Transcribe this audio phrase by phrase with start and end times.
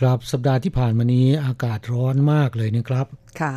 [0.00, 3.06] ครับสัปดาห์ที่ผ่านมานี้อากาศร้อนมากเลยนะครับ
[3.40, 3.52] ค่ะ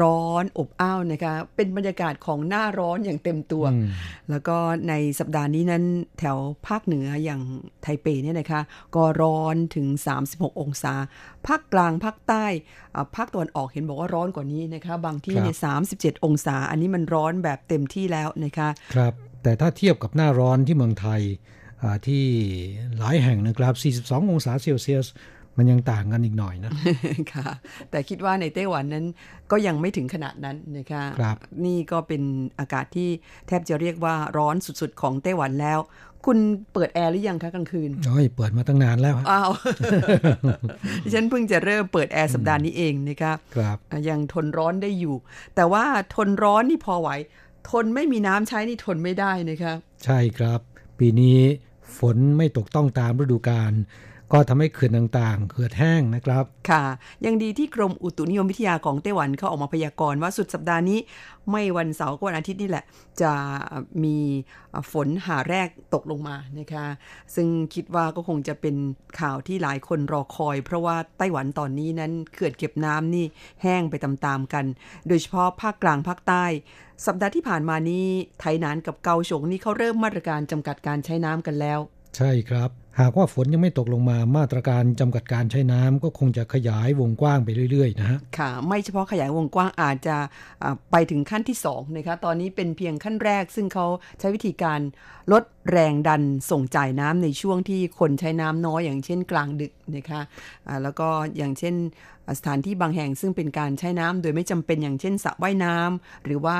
[0.00, 3.88] ร้อนอบอ้าวนะคะ เป็นบรรยากาศของหน้าร้อนอย่างเต็มตัวอืม
[4.30, 4.56] แล้วก็
[4.88, 5.84] ในสัปดาห์นี้นั้น
[6.18, 7.42] แถวภาคเหนืออย่าง
[7.82, 8.60] ไทเปเนี่ยนะคะ
[8.96, 9.86] ก็ร้อนถึง
[10.24, 10.94] 36 องศา
[11.46, 12.46] ภาคกลางภาคใต้
[12.94, 15.56] อ่าภาคตะวันออกเห็นบอกว่าร้อนกว่านี้นะคะ บางที่เนี่ย
[15.90, 21.20] 37 องศา อันนี้มันร้อนแบบเต็มที่แล้วนะคะ ครับ แต่ถ้าเทียบกับหน้าร้อนที่เมืองไทย
[21.82, 22.24] อ่าที่
[22.98, 23.74] หลายแห่งนะครับ
[24.08, 25.06] 42 องศาเซลเซียส
[25.58, 26.72] มันยังต่างกันอีกหน่อยนะ
[27.32, 27.48] ค่ะ
[27.90, 29.06] แต่คิดว่าในไต้หวันนั้น
[29.50, 32.22] ก็ยังไม่ถึงขนาดนั้นนะคะครับนี่ก็เป็น
[32.58, 33.08] อากาศที่
[33.46, 35.78] แทบจะเรียกว่าร้อนสุดๆ ของไต้หวันแล้ว
[36.26, 36.38] คุณ
[36.72, 39.50] เปิดแอร์หรือยังคะกลางคืนโอ้ยเปิดมาตั้งนานแล้วฮะอ้าว
[41.04, 45.16] ดิฉันเพิ่งจะเริ่มเปิดแอร์สัปดาห์นี้เองนะคะครับอะยังทนร้อนได้อยู่
[45.54, 45.84] แต่ว่า
[46.14, 47.08] ทนร้อนนี่พอไหว
[47.70, 49.74] ทนไม่มีน้ำใช้นี่ทนไม่ได้นะคะ
[50.04, 50.60] ใช่ครับ
[50.98, 51.38] ปีนี้
[51.98, 53.72] ฝนไม่ตกต้องตามฤดูกาล
[54.32, 56.84] ก็ทำให้เขื่อนต่างๆ เขื่อนแห้งนะครับ ค่ะ
[57.26, 60.98] ยังดีที่กรมอุตุนิยมวิทยาของไต้หวันเขาออกมาพยากรณ์ว่าสุดสัปดาห์นี้
[61.50, 62.84] ไม่วันเสาร์ก็วันอาทิตย์นี่แหละ
[63.22, 63.32] จะ
[64.04, 64.18] มี
[64.92, 66.86] ฝนหาแรกตกลงมานะคะ
[67.34, 68.76] ซึ่งคิดว่าก็คงจะเป็น
[69.20, 73.26] ข่าวที่หลายคนรอคอย เพราะว่าไต้หวันตอนนี้นั้นเขื่อนเก็บน้ำนี่
[73.62, 74.64] แห้งไปตามๆกัน
[75.08, 76.44] โดยเฉพาะภาคกลางภาคใต้
[77.06, 78.06] สัปดาห์ที่ผ่านมานี้
[78.40, 81.78] ไทยนานกับเกาฉงนี่เขาเริ่มมาตรการจำกัดการใช้น้ำกันแล้ว
[82.16, 82.70] ใช่ครับ
[83.00, 90.16] หากว่าฝนยังไม่ตกลงมามาตรการจำกัดการใช้น้ำก็คงจะขยายวงกว้างไปเรื่อยๆนะฮะค่ะ ไม่เฉพาะขยายวงกว้างอาจจะ
[90.90, 93.86] ไปถึงขั้นที่2นะคะตอนนี้เป็นเพียงขั้นแรก ซึ่งเขา
[94.20, 94.80] ใช้วิธีการ
[95.32, 101.74] ลดแรงดันส่งจ่ายน้ำในช่วงที่คนใช้น้ำน้อยอย่างเช่นกลางดึกนะคะะแล้วก็อย่างเช่น
[102.38, 106.58] สถานที่บางแห่งซึ่งเป็นการใช้น้ำโดยไม่จำเป็นอย่างเช่นสระว่ายน้ำหรือว่า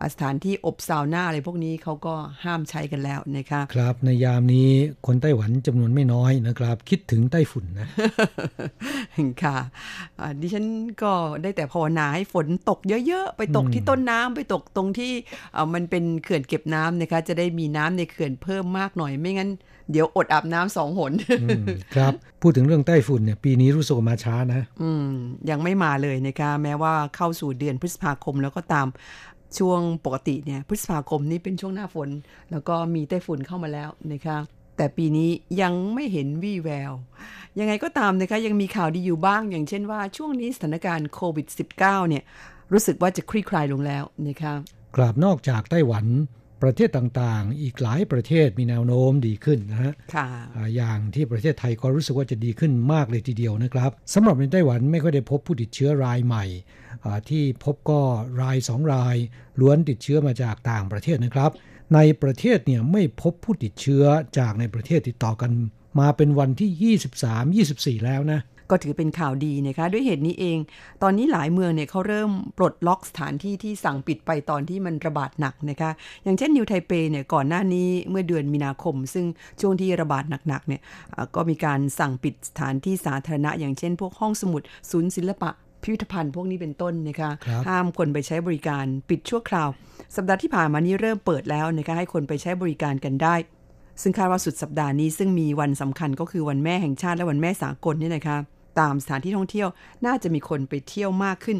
[0.00, 2.14] อ่าสถานที่อบซาวน่าอะไรพวกนี้เขาก็
[2.44, 4.68] ห้ามใช้กันแล้วนะคะครับในยามนี้
[5.06, 7.88] คนไต้หวันจำนวนไม่น้อยนะครับ คิดถึงไต้ฝุ่นนะ
[9.42, 9.58] ค่ะ
[10.20, 10.66] อ่าดิฉัน
[11.02, 15.12] ก็ได้แต่ภาวนาให้ฝนตกเยอะๆ ไปตกที่ต้นน้ำไปตกตรงที่
[15.56, 19.50] อ่ามันเป็นเขื่อนเก็บน้ำนะคะ จะได้มีน้ำในเขื่อนเพิ่มมากหน่อยไม่งั้น
[19.90, 21.12] เดี๋ยวอดอาบน้ำสองหน
[21.42, 21.64] อืม
[21.94, 25.06] ครับ พูดถึงเรื่องไต้ฝุ่นเนี่ยปีนี้รู้สึกว่ามาช้านะ อืม
[25.50, 28.86] ยังไม่มาเลยนะคะแม้ว่าเข้าสู่เดือนพฤษภาคมแล้วก็ตาม
[29.58, 32.08] ช่วงปกติเนี่ยพฤษภาคมนี่เป็นช่วงหน้าฝน
[32.50, 34.38] แล้วก็มีไต้ฝุ่นเข้ามาแล้วนะคะ
[34.76, 35.30] แต่ปีนี้
[35.62, 36.92] ยังไม่เห็นวี่แวว
[37.58, 41.46] ยังไงก็ตามนะคะยังมีข่าวดีอยู่บ้าง อย่างเช่นว่าช่วงนี้สถานการณ์โควิด
[41.78, 41.78] -19
[42.08, 42.22] เนี่ย
[42.72, 44.54] รู้สึกว่าจะคลี่คลายลงแล้วนะคะ
[44.96, 46.06] กราบนอกจากไต้หวัน
[46.64, 50.26] ประเทศต่างๆ อีกหลายประเทศมีแนวโน้มดีขึ้นนะฮะค่ะ
[50.56, 56.44] อ่าอย่างที่ประเทศไทยก็รู้สึกว่าจะดีขึ้นมากเลยทีเดียวนะครับสำหรับในไต้หวันไม่ค่อยได้พบผู้ติดเชื้อรายใหม่
[57.04, 58.00] อ่าที่พบก็
[58.42, 59.16] รายสองราย
[59.60, 61.50] ล้วนติดเชื้อมาจากต่างประเทศนะครับ
[61.94, 64.04] ในประเทศเนี่ยไม่พบผู้ติดเชื้อ
[64.38, 65.50] จากในประเทศติดต่อกัน
[66.00, 66.96] มาเป็นวันที่
[68.00, 70.58] 23-24 แล้วนะ ก็ถือเป็นข่าวดีนะคะ ด้วยเหตุนี้เอง
[71.02, 75.90] ตอนนี้หลายเมืองเนี่ยเขาเริ่มปลดล็อกสถานที่ที่สั่งปิดไปตอนที่มันระบาดหนักนะคะ
[76.24, 79.26] อย่างเช่นนิวไทเปเนี่ยก่อนหน้านี้เมื่อเดือนมีนาคม ซึ่ง
[79.60, 80.80] ช่วงที่ระบาดหนักๆเนี่ย
[81.14, 85.50] อ่าก็มีการสั่งปิดสถานที่สาธารณะ อย่างเช่น พวกห้องสมุดศูนย์ศิลปะ
[85.82, 89.68] พิพิธภัณฑ์พวกนี้เป็นต้นนะคะครับห้ามคนไปใช้บริการปิดชั่วคราว
[90.16, 93.34] สัปดาห์ที่ผ่านมานี้เริ่มเปิดแล้วนะคะให้คนไปใช้บริการกันได้
[94.02, 98.36] ซึ่งคาดว่าสุดสัปดาห์นี้ซึ่งมีวันสำคัญก็คือวันแม่แห่งชาติและวันแม่สากลเนี่ยนะคะ
[98.80, 99.68] ตามสถานที่ท่องเที่ยว
[100.06, 101.58] น่าจะมีคนไปเที่ยวมากขึ้น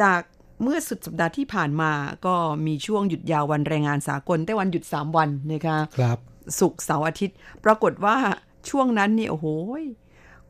[0.00, 0.20] จาก
[0.62, 1.92] เมื่อสุดสัปดาห์ที่ผ่านมา
[2.26, 2.34] ก็
[2.66, 6.18] มีช่วงหยุดยาววันแรงงานสากลไต้หวันหยุด 3 วันนะคะครับ
[6.58, 8.16] ศุกร์เสาร์อาทิตย์ ปรากฏว่า
[8.70, 9.46] ช่วงนั้นนี่โอ้โห
[9.82, 9.84] ย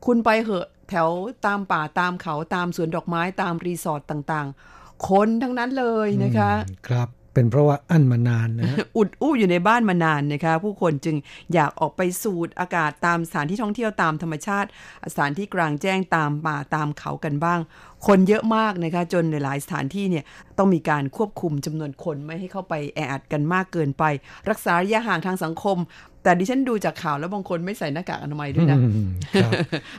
[0.05, 1.09] คุณไปเหอะแถว
[1.45, 6.51] ตามป่าตามเขาตามสวนดอกไม้ตามรีสอร์ทต่างๆ คนทั้งนั้นเลยนะคะ
[6.87, 11.15] ครับ เป็นเพราะว่าอั้นมานานนะอุดอู้อยู่ในบ้านมานานนะคะ ผู้คนจึง
[11.53, 14.69] อยากออกไปสูดอากาศตามสถานที่ท่องเที่ยวตามธรรมชาติ
[15.13, 17.59] สถานที่กลางแจ้งตามป่าตามเขากันบ้าง
[18.07, 20.23] คนเยอะมากนะคะ จนหลายๆสถานที่เนี่ย
[20.57, 24.03] ต้องมีการควบคุมจำนวนคนไม่ให้เข้าไปแออัดกันมากเกินไป
[24.49, 25.77] รักษาระยะห่างทางสังคม
[26.23, 29.09] แต่ดิฉันดูจากข่าวแล้วบางคนไม่ใส่หน้ากากอนามัยด้วยนะอืม
[29.43, 29.51] ครับ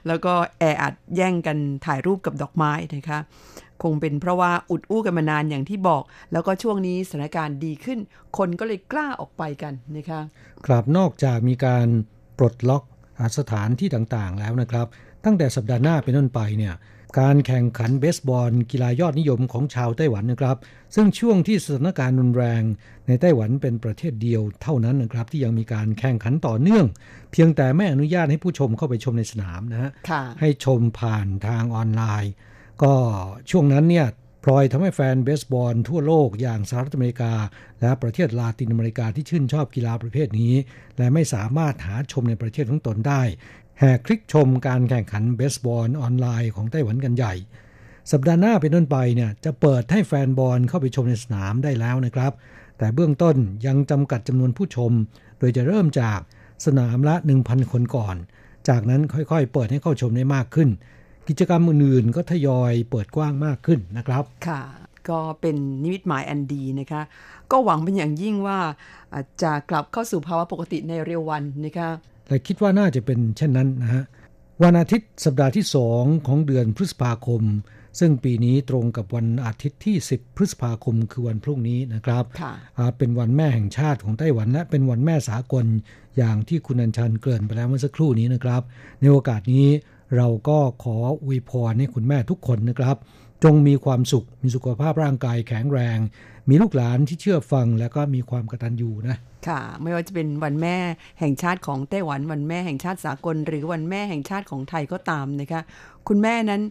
[0.07, 1.57] แล้วก็แออัดแย่งกัน
[1.87, 3.19] ถ่ายรูปกับดอกไม้นะคะ
[3.83, 6.03] คงเป็นเพราะว่าอุดอู้กันมานานอย่างที่บอก
[6.33, 7.99] แล้วก็ช่วงนี้สถานการณ์ดีขึ้น
[8.39, 10.21] คนก็เลยกล้าออกไปกันนะคะ
[10.67, 11.87] ครับนอกจากมีการ
[12.39, 12.83] ปลดล็อก
[13.21, 14.87] อาสถานที่ต่างๆ แล้วนะครับ
[15.25, 16.75] ตั้งแต่สัปดาห์หน้าเป็นต้นไปเนี่ย
[17.21, 20.57] การแข่งขันเบสบอล กีฬายอดนิยมของชาวไต้หวันนะครับ
[20.95, 22.63] ซึ่งช่วงที่สถานการณ์รุนแรง
[23.07, 26.87] ในไต้หวันเป็นประเทศเดียวเท่านั้นนะครับ ที่ยังมีการแข่งขันต่อเนื่อง
[27.33, 32.33] เพียงแต่ไม่อนุญาตให้ผู้ชมเข้าไปชมในสนามนะฮะค่ะให้ชมผ่านทางออนไลน์
[32.83, 32.95] ก็
[33.51, 34.07] ช่วงนั้นเนี่ย
[34.45, 37.33] พลอยทำให้แฟนเบสบอลทั่วโลกอย่างสหรัฐอเมริกา
[37.81, 40.55] และประเทศลาตินอเมริกาที่ชื่นชอบกีฬาประเภทนี้
[40.99, 43.23] และไม่สามารถหาชมในประเทศของตนได้
[43.79, 47.35] แห่คลิกชมการแข่งขันเบสบอลออนไลน์ของไต้หวันกันใหญ่
[48.13, 52.33] สัปดาห์หน้าเป็นต้นไปเนี่ยจะเปิดให้แฟนบอลเข้าไปชมในสนามได้แล้วนะครับ
[52.79, 53.37] แต่เบื้องต้น
[53.67, 54.93] ยังจำกัดจำนวนผู้ชม
[55.39, 56.19] โดยจะเริ่มจาก
[56.67, 57.15] สนามละ
[57.45, 58.17] 1,000 คนก่อน
[58.69, 60.69] จากนั้นค่อยๆ เปิดให้เข้าชมได้มากขึ้น
[61.29, 64.63] กิจกรรมอื่นๆ ก็ทยอยเปิดกว้างมากขึ้นนะครับ ค่ะ
[65.09, 67.03] ก็เป็นนิมิตหมายอันดีนะคะ
[67.51, 68.59] ก็หวังเป็นอย่างยิ่งว่า
[69.13, 71.89] อ่าจะกลับเข้าสู่ภาวะปกติในเร็ววันนะคะ
[72.29, 74.05] และคิดว่าน่าจะเป็นเช่นนั้นนะฮะ
[74.63, 77.43] วันอาทิตย์สัปดาห์ที่ 2 ของเดือนพฤษภาคม
[78.01, 85.65] ซึ่งปีนี้ตรงกับวันอาทิตย์ที่ 10 พฤษภาคมคือวันพรุ่งนี้นะครับค่ะอ่าเป็นวันแม่แห่งชาติของไต้หวันและเป็นวันแม่สากล
[86.17, 88.63] อย่างที่คุณอัญชันเกริ่นไปแล้วเมื่อสักครู่นี้นะครับ
[89.01, 89.69] ในโอกาสนี้
[90.17, 92.97] เราก็ขออวยพรให้คุณแม่ทุกคนนะครับ
[93.45, 95.99] จงมีความสุข มีสุขภาพร่างกายแข็งแรง
[96.49, 99.17] มีลูกหลานที่เชื่อฟังและก็มีความกตัญญูนะ
[99.49, 100.77] ค่ะ ไม่ว่าจะเป็นวันแม่
[101.21, 105.61] แห่งชาติของไต้หวันวันแม่แห่งชาติสากล หรือวันแม่แห่งชาติของไทยก็ตามนะคะ
[106.09, 106.63] คุณแม่นั้น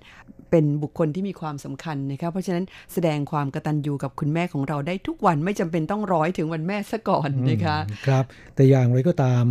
[0.52, 7.78] เป็นบุคคลที่มีความสำคัญนะคะเพราะฉะนั้นแสดงความกตัญญูกับคุณแม่ของเราได้ทุกวันไม่จำเป็นต้องร้อยถึงวันแม่ซะก่อนนะคะ
[8.08, 9.44] ครับ แต่อย่างไรก็ตาม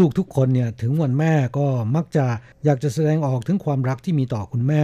[0.00, 2.26] ลูกๆทุกคนเนี่ยถึงวันแม่ก็มักจะ
[2.64, 4.82] อยากจะแสดงออกถึงความรักที่มีต่อคุณแม่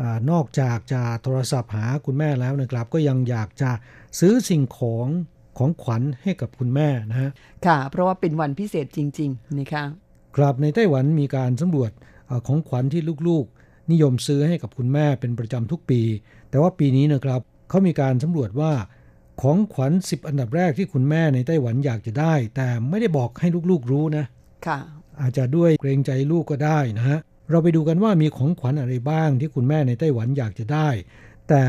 [0.00, 3.70] อานอกจากจะโทรศัพท์หาคุณแม่แล้วนะครับ ก็ยังอยากจะ
[4.20, 5.06] ซื้อสิ่งของ
[5.58, 7.30] ของขวัญให้กับคุณแม่นะฮะ
[7.66, 9.84] ค่ะ เพราะว่าเป็นวันพิเศษจริง ๆ นะคะ
[10.36, 11.90] ครับในไต้หวันมีการสำรวจ
[12.26, 16.00] เอ่อของขวัญที่ลูกๆ นิยมซื้อให้กับคุณแม่เป็นประจำทุกปี
[16.50, 18.72] แต่ว่าปีนี้นะครับเขามีการสำรวจว่า
[19.40, 24.24] ของขวัญ10อันดับแรกที่คุณแม่ในไต้หวันอยากจะได้ แต่ไม่ได้บอกให้ลูกๆรู้นะ
[24.66, 24.78] ค่ะ
[25.20, 27.18] อาจจะด้วยเกรงใจลูกก็ได้นะฮะ
[27.50, 30.88] เราไปดูกันว่ามีของขวัญอะไรบ้างที่คุณแม่ในไต้หวันอยากจะได้
[31.48, 31.64] แต่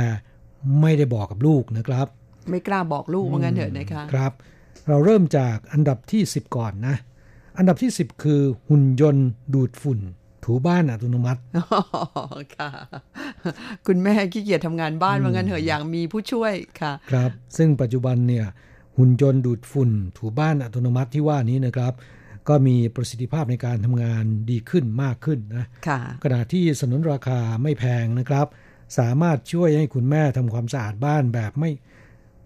[0.82, 2.08] ไม่ได้บอกกับลูกนะครับ
[2.50, 4.32] ไม่กล้าบอกลูกว่างั้นเถอะนะคะครับ
[4.88, 6.96] เราเริ่มจากอันดับที่ 10 ก่อนนะ
[7.58, 10.00] อันดับที่ 10 คือหุ่นยนต์ดูดฝุ่น
[10.46, 11.68] ถูบ้านอัตโนมัติอ๋อ
[12.56, 12.70] ค่ะ
[13.88, 18.46] คุณแม่ขี้เกียจทำงานบ้านว่างั้นเถอะอยากมีผู้ช่วยค่ะ ครับ ซึ่งปัจจุบันเนี่ย
[18.98, 21.94] หุ่นยนต์ดูดฝุ่น ถูบ้านอัตโนมัติที่ว่านี้นะครับ
[22.48, 28.48] ก็มีประสิทธิภาพในการทำงานดีขึ้นมากขึ้นนะค่ะขณะที่สนุนราคาไม่แพงนะครับ
[29.00, 31.72] สามารถช่วยให้คุณแม่ทำความสะอาดบ้านแบบไม่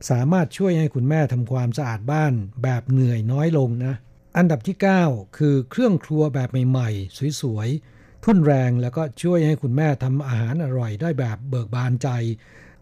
[0.10, 2.34] สามารถช่วยให้คุณแม่ทำความสะอาดบ้าน
[2.64, 3.94] แบบเหนื่อยน้อยลงนะ
[4.38, 12.10] อันดับที่ 9 คือเครื่องครัวแบบใหม่ ๆ สวย ๆ ทุ่นแรงแล้วก็ช่วยให้คุณแม่ทำอาหารอร่อยได้แบบเบิกบานใจ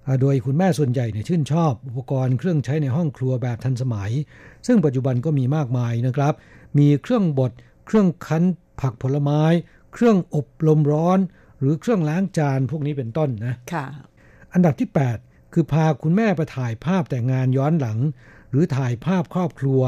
[0.05, 4.11] อ่าโดยคุณแม่ส่วนใหญ่เนี่ยชื่นชอบอุปกรณ์เครื่องใช้ในห้องครัวแบบทันสมัย
[4.67, 6.33] ซึ่งปัจจุบันก็มีมากมายนะครับ
[6.77, 7.51] มีเครื่องบด
[7.85, 8.43] เครื่องคั้น
[8.81, 9.43] ผักผลไม้
[9.93, 11.19] เครื่องอบลมร้อน
[11.59, 13.85] หรือเครื่องล้างจานพวกนี้เป็นต้นนะค่ะ
[14.53, 14.89] อันดับที่
[15.21, 17.99] 8 คือพาคุณแม่ไปถ่ายภาพแต่งงานย้อนหลัง
[18.51, 19.81] หรือถ่ายภาพครอบครัว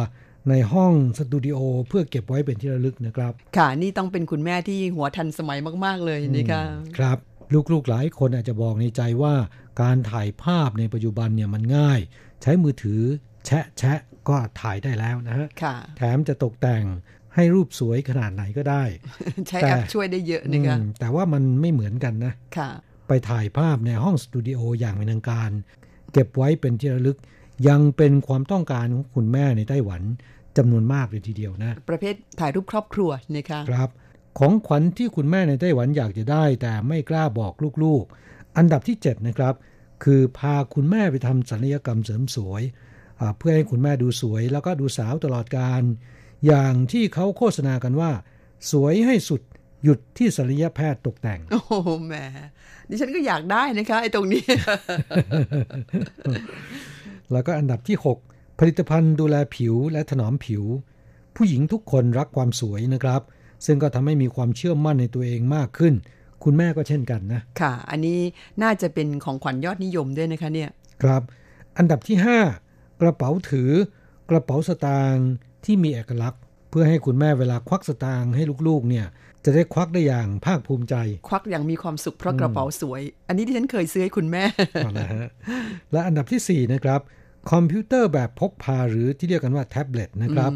[0.50, 6.62] ในห้องสตูดิโอเพื่อเก็บไว้เป็นที่ระลึกนะครับ ค่ะ นี่ต้องเป็นคุณแม่ที่หัวทันสมัยมาก ๆ เลยนะคะ
[6.98, 7.18] ครับ
[7.72, 9.34] ลูกๆหลายคนอาจจะบอกในใจว่า
[9.82, 12.00] การถ่ายภาพในปัจจุบันเนี่ยมันง่าย
[12.41, 13.01] ใช้มือถือ
[13.46, 16.84] แชะแชะก็ถ่ายได้แล้วนะฮะค่ะแถมจะตกแต่ง
[17.36, 18.84] ให้รูปสวยขนาดไหนก็ได้
[19.48, 22.70] ใช้แต่แอปช่วยได้เยอะนะคะอืมแต่ว่ามันไม่เหมือนกันนะค่ะ
[23.08, 25.50] ไปถ่ายภาพในห้องสตูดิโออย่างเป็นทางการ
[26.13, 27.18] เก็บไว้เป็นที่ระลึก
[27.68, 30.01] ยังเป็นความต้องการของคุณแม่ในไต้หวัน
[30.60, 33.89] จำนวนมากเลยทีเดียวนะ ประเภทถ่ายรูปครอบครัวนะคะครับ
[34.39, 39.56] ของขวัญที่คุณแม่ในไต้หวันอยากจะได้ แต่ไม่กล้าบอกลูกๆ อันดับที่ 7 นะครับ
[40.04, 42.63] คือพาคุณแม่ไปทำศัลยกรรมเสริมสวย
[43.20, 45.82] อ่าเพื่อให้คุณแม่ดูสวย แล้วก็ดูสาวตลอดการ
[46.46, 48.12] อย่างที่เขาโฆษณากันว่า
[48.72, 49.42] สวยให้สุด
[49.84, 52.13] หยุดที่ศัลยแพทย์ตกแต่ง โอ้โหแหม
[52.89, 54.44] ดิฉันก็อยากได้นะคะไอ้ตรงนี้
[57.32, 60.63] แล้วก็อันดับที่ 6 ผลิตภัณฑ์ดูแลผิวและถนอมผิว
[61.36, 63.22] ผู้หญิงทุกคนรักความสวยนะครับ
[63.66, 65.94] ซึ่งก็ทำให้มีความเชื่อมั่นในตัวเองมากขึ้น
[66.44, 68.20] คุณแม่ก็เช่นกันนะ ค่ะ อันนี้
[68.63, 70.70] น่าจะเป็นของขวัญยอดนิยมด้วยนะคะเนี่ย
[71.04, 71.22] ครับ
[71.78, 72.18] อันดับที่
[72.60, 73.72] 5 กระเป๋าถือ
[74.30, 75.28] กระเป๋าสตางค์
[75.66, 79.06] ที่มีเอกลักษณ์ เพื่อให้คุณแม่เวลาควักสตางค์ให้ลูกๆเนี่ย
[79.46, 80.96] จะได้ควักได้อย่างภาคภูมิใจ
[81.28, 85.28] ควักอย่างมีความสุขเพราะกระเป๋าสวย อันนี้ที่ฉันเคยซื้อให้คุณแม่เอาละฮะ
[85.92, 87.01] และอันดับที่4นะครับ
[87.51, 90.51] คอมพิวเตอร์แบบพกพาหรือที่เรียกกันว่าแท็บเล็ตนะครับ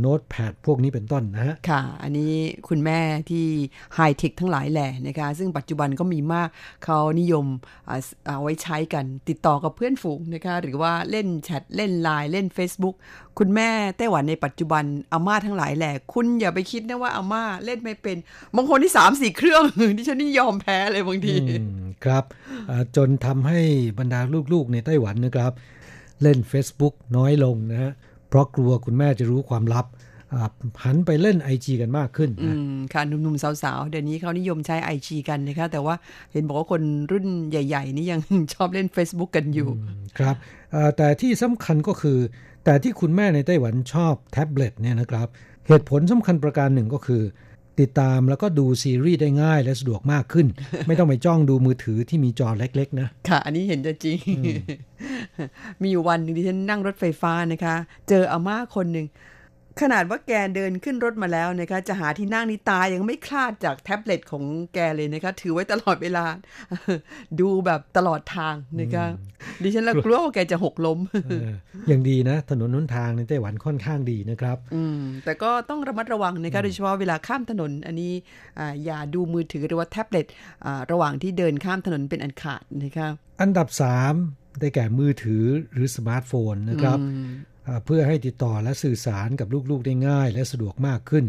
[0.00, 2.32] โน้ตแพดพวกนี้เป็นต้นนะฮะค่ะ อันนี้
[2.68, 2.98] คุณแม่
[3.30, 3.46] ที่
[3.94, 6.48] ไฮเทคทั้งหลายแหล่นะคะซึ่งปัจจุบันก็มีมาก
[6.84, 7.46] เขานิยม
[7.88, 12.96] อ่าเอาไว้ใช้กันติดต่อกับเพื่อนฝูงนะคะหรือว่าเล่นแชทเล่นไลน์เล่น Facebook
[13.38, 18.16] คุณแม่ไต้หวันในปัจจุบันอาม่าทั้งหลายแหล่คุณอย่าไปคิดนะว่าอาม่าเล่นไม่เป็น
[18.56, 19.64] บางคนที่สามสี่เครื่อง
[19.96, 22.24] ที่ฉันนี่ยอมแพ้เลยบางทีอืมครับ
[22.70, 23.60] อ่าจนทำให้
[23.98, 24.20] บรรดา
[24.52, 25.52] ลูกๆในไต้หวันนะครับ
[26.22, 27.92] เล่น Facebook น้อยลงนะฮะ
[28.28, 29.86] เพราะกลัวคุณแม่จะรู้ความลับ
[30.34, 30.50] อ่า
[30.84, 35.94] หันไปเล่น IG กันมากขึ้นอืนะมค่ะหนุ่มๆ สาวๆ เดี๋ยวนี้เขานิยมใช้ IG กันนะคะ แต่ว่า
[36.32, 36.82] เห็นบอกว่าคน
[37.12, 38.20] รุ่นใหญ่ ๆ นี่ยัง
[38.54, 39.68] ชอบเล่น Facebook กันอยู่
[40.18, 40.36] ครับ
[40.74, 42.18] อ่าแต่ที่สำคัญก็คือ
[42.64, 45.28] แต่ที่คุณแม่ในไต้หวันชอบแท็บเล็ตเนี่ยนะครับ
[45.66, 47.22] เหตุผลสำคัญประการหนึ่งก็คือ
[47.80, 50.46] ติดตามแล้วก็ดูซีรีส์ได้ง่ายและสะดวกมากขึ้น
[50.86, 54.18] ไม่ต้องไปจ้องดูมือถือที่มีจอเล็ก ๆ นะ ค่ะ อันนี้เห็นจะจริง
[55.80, 57.76] มีอยู่วันหนึงที่ฉันนั่งรถไฟฟ้านะคะ
[58.08, 59.06] เจออาม่าคนหนึ่ง
[59.80, 64.44] ขนาดว่าแกเดินขึ้นรถมาแล้วนะคะ จะหาที่นั่งนี่ตายังไม่คลาดจากแท็บเล็ตของ
[64.74, 66.24] แกเลยนะคะ ถือไว้ตลอดเวลา
[67.40, 69.06] ดูแบบตลอดทางนะคะ
[69.62, 71.48] ดิฉันละกลัวว่าแกจะหกล้มเออ
[71.88, 78.12] อย่างดีนะ ถนนหนทางในไต้หวันค่อนข้างดีนะครับ อืมแต่ก็ต้องระมัดระวังนะคะโดยเฉพาะเวลาข้ามถนน อันนี้
[78.58, 80.26] อ่าอย่าดูมือถือหรือว่าแท็บเล็ต
[80.64, 83.08] อ่าระหว่างที่เดินข้ามถนนเป็นอันขาดนะคะ
[83.40, 87.47] อันดับ 3 ได้แก่มือถือหรือสมาร์ทโฟนนะครับอ่า
[87.84, 91.24] เพื่อให้ติดต่อและสื่อสารกับลูกๆได้ง่าย และสะดวกมากขึ้น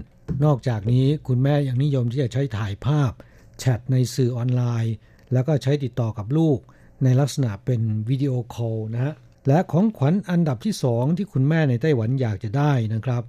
[0.46, 3.12] นอกจากนี้คุณแม่ยังนิยมที่จะใช้ถ่ายภาพ
[3.60, 4.94] แชทในสื่อออนไลน์
[5.34, 6.60] แล้วก็ใช้ติดต่อกับลูก
[7.04, 9.14] ในลักษณะเป็นวิดีโอคอลนะฮะ
[9.48, 13.24] และของขวัญอันดับที่2ที่คุณแม่ในไต้หวันอยากจะได้นะครับ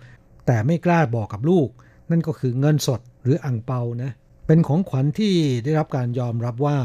[0.46, 1.68] แต่ไม่กล้าบอกกับลูก
[2.10, 4.10] นั่นก็คือเงินสดหรืออั่งเปานะ
[4.46, 6.78] เป็นของขวัญที่ได้รับการยอมรับว่า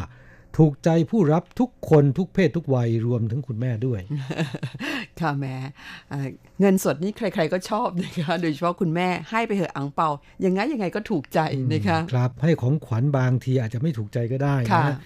[0.57, 4.01] ถูกใจผู้รับทุกคนทุกเพศทุกวัยรวมถึงคุณแม่ด้วย
[5.19, 5.55] ค่ะแหม่
[6.11, 6.19] อ่า
[6.59, 10.09] เงินสดนี่ใคร ๆ ก็ชอบนะคะโดยเฉพาะคุณแม่ให้ไปเหอะอังเปา
[10.45, 11.39] ยังไงยังไงก็ถูกใจ
[11.71, 14.97] นะคะครับให้ของขวัญบางทีอาจจะไม่ถูกใจก็ได้ค่ะนะ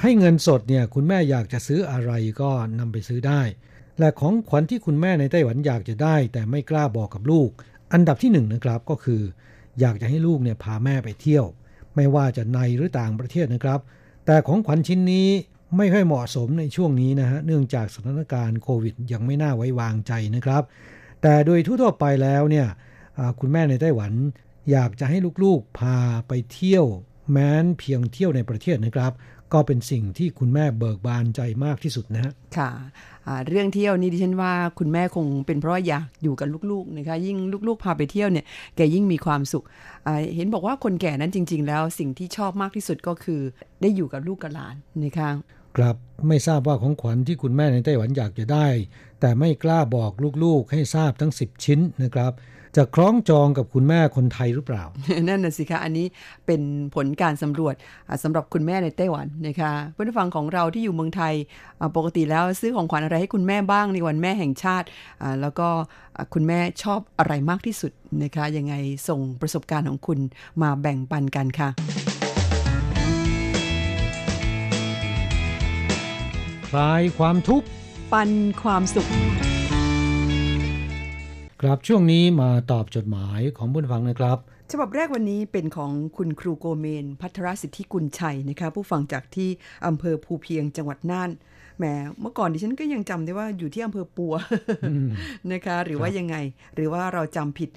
[0.00, 3.42] ให้เงินสดเนี่ยคุณแม่อยากจะซื้ออะไรก็นำไปซื้อได้
[3.98, 7.50] และของขวัญที่คุณแม่ในไต้หวันอยากจะได้ แต่ไม่กล้าบอกกับลูก
[7.92, 9.22] อันดับที่หนึ่งนะครับก็คือ
[9.80, 11.46] อยากจะให้ลูกเนี่ยพาแม่ไปเที่ยว
[11.94, 13.80] ไม่ว่าจะในหรือต่างประเทศนะครับ
[14.26, 15.28] แต่ของขวัญชิ้นนี้
[15.76, 20.62] ไม่ค่อยเหมาะสมในช่วงนี้นะฮะเนื่องจากสถานการณ์โควิดยังไม่น่าไว้วางใจนะครับ
[21.22, 22.66] แต่โดยทั่วไปแล้วเนี่ย
[23.40, 24.12] คุณแม่ในไต้หวัน
[24.70, 25.96] อยากจะให้ลูกๆพา
[26.28, 26.86] ไปเที่ยว
[27.30, 29.12] แม้นเพียงเที่ยวในประเทศนะครับ
[29.52, 32.70] ก็เป็นสิ่งที่คุณแม่เบิกบานใจมากที่สุดนะฮะค่ะ
[33.26, 37.36] อ่าเรื่องเที่ยวนี่ดิฉันว่าคุณแม่คงเป็นเพราะว่าอยากอยู่กับลูกๆนะคะยิ่ง
[37.68, 38.44] ลูกๆพาไปเที่ยวเนี่ย
[38.76, 39.64] แกยิ่งมีความสุข
[40.06, 43.40] อ่าเห็นบอกว่าคนแก่นั้นจริง ๆ แล้วสิ่งที่ชอบมากที่สุดก็คือ
[43.80, 44.74] ได้อยู่กับลูกกับหลาน
[45.04, 45.30] นะคะ
[45.76, 45.96] ครับ
[46.28, 48.66] ไม่ทราบว่าของขวัญที่คุณแม่ในไต้หวันอยากจะได้
[49.20, 50.12] แต่ไม่กล้าบอก
[50.44, 52.32] ลูกๆให้ทราบทั้ง 10 ชิ้นนะครับ
[52.76, 54.84] จะคล้องจองกับคุณแม่คนไทยหรือเปล่า
[55.28, 56.06] นั่นน่ะสิคะ อันนี้
[56.46, 56.60] เป็น
[56.94, 57.74] ผลการสำรวจ
[58.08, 61.34] อ่าสำหรับคุณแม่ในไต้หวันนะคะเพื่อนผู้ฟังของเราที่อยู่เมืองไทย
[61.80, 64.86] อ่าปกติแล้วซื้อของขวัญอะไรให้คุณแม่บ้างในวันแม่แห่งชาติ
[65.22, 65.68] อ่าแล้วก็
[66.16, 68.74] อ่าคุณแม่ชอบอะไรมากที่สุดนะคะยังไง
[69.08, 70.18] ส่งประสบการณ์ของคุณ
[70.62, 71.68] มาแบ่งปันกันค่ะ
[76.68, 77.66] คลายความทุกข์
[78.12, 78.30] ปัน
[78.62, 79.08] ความสุข
[81.64, 84.38] ครับช่วงนี้มาตอบจดหมายของผู้ฟังนะครับ
[84.72, 89.48] ฉบับแรกวันนี้เป็นของคุณครูโกเมน พัทรสิทธิกุลชัยนะคะผู้ฟังจากที่
[89.86, 91.30] อำเภอภูเพียงจังหวัดน่าน
[91.78, 91.84] แหม
[92.20, 94.34] เมื่อก่อนดิฉันก็ยังจำได้ว่าอยู่ที่อำเภอปัว
[95.52, 96.36] นะคะ หรือว่ายังไง
[96.74, 97.70] หรือว่าเราจำผิด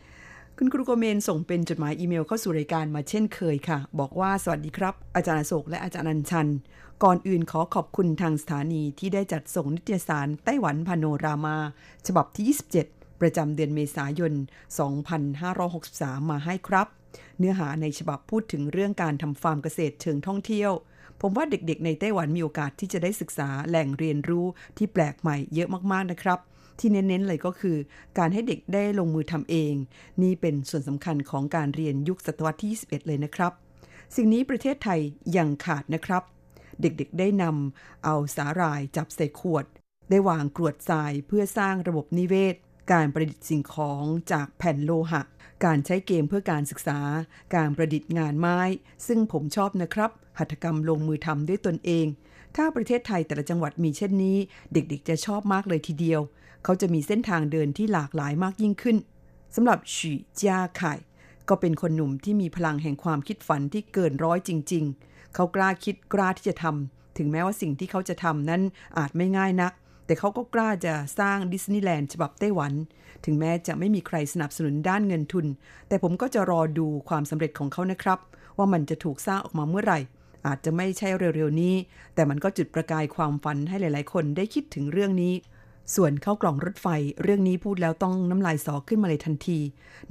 [0.58, 6.48] คุณครูโกเมนส่งเป็นจดหมายอีเมลเข้าสู่รายการมาเช่นเคยค่ะ บอกว่าสวัสดีครับ อาจารย์อโศกและอาจารย์อนันชัน
[7.04, 11.58] ก่อนอื่นขอขอบคุณทางสถานีที่ได้จัดส่งนิตยสารไต้หวันพาโนรามา
[12.08, 14.34] ฉบับที่ 27 ประจำเดือนเมษายน
[15.12, 16.88] 2563 มาให้ครับ
[17.38, 20.72] เนื้อหาในฉบับพูดถึงเรื่องการทำฟาร์มเกษตรเชิงท่องเที่ยว
[21.22, 24.46] ผมว่าเด็กๆ ในไต้หวันมีโอกาสที่จะได้ศึกษาแหล่งเรียนรู้
[24.78, 26.40] ที่แปลกใหม่เยอะมากๆนะครับ
[26.80, 27.78] ที่เน้นๆเลยก็คือ
[28.18, 29.74] การให้เด็กได้ลงมือทำเอง
[30.22, 33.52] นี่เป็นส่วนสำคัญของการเรียนยุคศตวรรษที่ 21 เลยนะครับ
[34.16, 35.00] สิ่งนี้ประเทศไทย
[35.38, 36.24] ยังขาดนะครับ
[36.82, 39.66] เด็กๆได้นำเอาสาหร่ายจับใส่ขวด
[40.10, 42.56] ได้วางกรวดทรายเพื่อสร้างระบบนิเวศ
[42.92, 45.22] การประดิษฐ์สิ่งของจากแผ่นโลหะ
[45.66, 47.00] การใช้เกมเพื่อการศึกษา
[47.56, 48.60] การประดิษฐ์งานไม้
[49.08, 52.06] ซึ่งผมชอบนะครับ หัตถกรรมลงมือทำด้วยตนเอง
[52.56, 54.38] ถ้าประเทศไทยแต่ละจังหวัดมีเช่นนี้
[54.74, 56.22] เด็กๆจะชอบมากเลยทีเดียว
[56.64, 58.98] เขาจะมีเส้นทางเดินที่หลากหลายมากยิ่งขึ้น
[59.56, 60.94] สำหรับฉีจ้าไข่
[61.50, 68.62] ก็เป็นคนหนุ่มที่มีพลังแห่งความคิดฝันที่เกินร้อยจริง ๆ เขากล้าคิดกล้าที่จะทำถึงแม้ว่าสิ่งที่เขาจะทำนั้น
[68.98, 69.74] อาจไม่ง่ายนัก
[70.08, 72.74] แต่เขาก็กล้าจะสร้างดิสนีย์แลนด์ฉบับไต้หวัน
[73.26, 75.46] ถึงแม้จะไม่มีใครสนับสนุนด้านเงินทุน
[75.88, 78.20] แต่ผมก็จะรอดูความสำเร็จของเขานะครับ
[78.58, 80.00] ว่ามันจะถูกสร้างออกมาเมื่อไหร่
[80.48, 81.76] อาจจะไม่ใช่เร็วๆนี้
[82.16, 85.34] แต่มันก็จุดประกายความฝันให้หลาย ๆ คนได้คิดถึงเรื่องนี้
[85.96, 86.88] ส่วนเข้ากล่องรถไฟ
[87.24, 89.60] เรื่องนี้พูดแล้วต้องน้ำลายสอขึ้นมาเลยทันที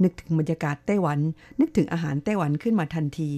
[0.03, 1.19] นึกถึงบรรยากาศไต้หวัน
[1.59, 3.31] นึกถึงอาหารไต้หวันขึ้นมาทันที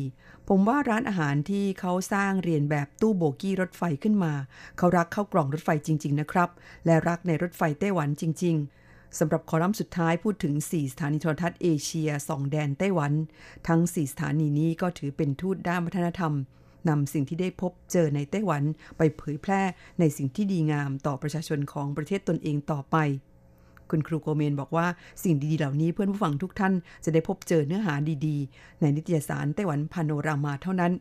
[0.52, 4.34] ผมว่าร้านอาหารที่เขาสร้างเรียนแบบตู้โบกี้รถไฟขึ้นมา
[4.78, 6.50] เขารักเข้ากล่องรถไฟจริง ๆ นะครับ
[6.86, 13.14] และรักในรถไฟไต้หวันจริง ๆสำหรับคอลัมน์สุดท้ายพูดถึง 4 สถานีโทรทัศน์เอเชีย 2 แดนไต้หวัน
[13.68, 16.34] ทั้ง 4 สถานีนี้ก็ถือเป็นทูตด้านวัฒนธรรม
[16.90, 18.64] นำสิ่งที่ได้พบเจอในไต้หวัน
[18.98, 19.62] ไปเผยแพร่
[20.00, 22.98] ในสิ่งที่ดีงามต่อประชาชนของประเทศตนเองต่อไป
[23.92, 24.88] คุณครูโกเมนบอกว่า
[25.24, 26.74] สิ่งดีๆ เหล่านี้เพื่อนผู้ฟังทุกท่าน
[27.06, 27.94] จะได้พบเจอเนื้อหา
[28.26, 30.92] ดีๆ ในนิตยสารไต้หวันพาโนรามาเท่านั้น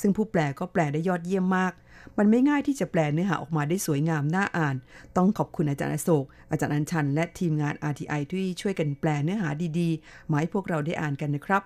[0.00, 1.72] ซึ่งผู้แปลก็แปลได้ยอดเยี่ยมมาก
[2.18, 4.76] มันไม่ง่ายที่จะแปลเนื้อหาออกมาได้สวยงามน่าอ่าน
[5.16, 9.48] ต้องขอบคุณอาจารย์อโศก อาจารย์อัญชัน และทีมงาน RTI ที่ช่วยกันแปลเนื้อหา
[9.78, 11.62] ดีๆมาให้พวกเราได้อ่านกันนะครับ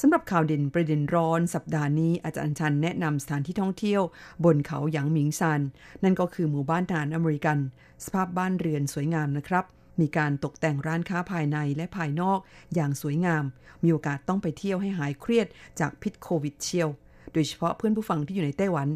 [0.00, 4.02] สำหรับข่าวเด่นประเด็นร้อนสัปดาห์นี้ อาจารย์ชันแนะนำสถานที่ท่องเที่ยว
[4.44, 5.60] บนเขาหยางหมิงซาน
[6.02, 7.58] นั่นก็คือหมู่บ้านทหารอเมริกัน
[8.04, 9.64] สภาพบ้านเรือนสวยงามนะครับ
[10.00, 12.38] มีการตกแต่งร้านค้าภายในและภายนอก
[12.74, 13.44] อย่างสวยงาม
[13.82, 15.46] มีโอกาสต้องไปเที่ยวให้หายเครียด
[15.80, 16.88] จากพิษโควิดเชียว
[17.32, 18.88] โดยเฉพาะเพื่อนผู้ฟังที่อยู่ในไต้หวัน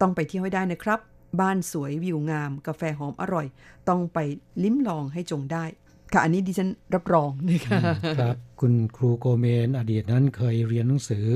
[0.00, 1.00] ต้องไปเที่ยวให้ได้นะครับ
[1.40, 3.46] บ้านสวยวิวงาม กาแฟหอมอร่อย
[3.88, 4.18] ต้องไป
[4.64, 5.64] ลิ้มลองให้จงได้
[6.12, 7.78] ค่ะอันนี้ดิฉันรับรองนะคะ
[8.18, 11.26] ครับ คุณครูโกเมนอดีตนั้นเคยเรียนหนังสือ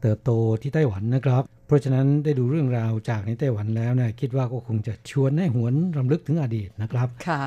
[0.00, 0.30] เติบโต
[0.62, 7.42] ที่ไต้หวันนะครับ เพราะฉะนั้นได้ดูเรื่องราวจากในไต้หวันแล้วนะคิดว่าก็คงจะชวนให้หวนรำลึกถึงอดีตนะครับ ค่ะ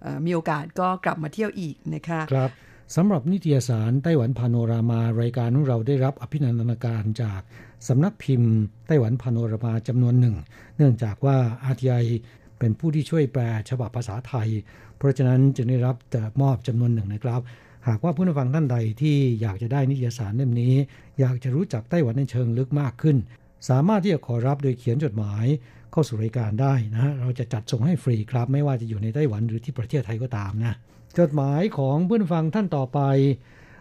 [0.00, 2.50] เอ่อมีโอกาสก็กลับมาเที่ยวอีกนะคะครับ
[2.96, 7.40] สำหรับนิตยสารไต้หวันพาโนรามารายการของเราได้รับอภินันทนาการจาก
[7.88, 8.52] สำนักพิมพ์
[8.86, 10.36] ไต้หวันพาโนรามาจำนวนหนึ่ง
[10.76, 11.36] เนื่องจากว่า
[11.72, 12.04] RTI
[12.58, 14.48] เป็นผู้ที่ช่วยแปลฉบับภาษาไทย
[14.98, 17.40] เพราะฉะนั้นจึงได้รับแต่มอบจำนวนหนึ่งนะครับ
[17.88, 20.74] หากว่าผู้ฟังท่านใดที่อยากจะได้นิตยสารเล่มนี้
[21.20, 23.16] อยากจะรู้จักไต้หวันในเชิงลึกมากขึ้น
[23.68, 25.46] สามารถที่จะขอรับโดยเขียนจดหมาย
[25.92, 30.76] เข้าสู่รายการได้นะ เราจะจัดส่งให้ฟรีครับ ไม่ว่าจะอยู่ในไต้หวันหรือที่ประเทศไทยก็ตามนะ
[31.18, 33.00] จดหมายของเพื่อนฟังท่านต่อไป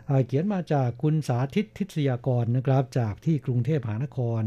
[0.07, 4.41] เเขียนมาจากคุณสาธิตทิศยากรนะครับ จากที่กรุงเทพมหานคร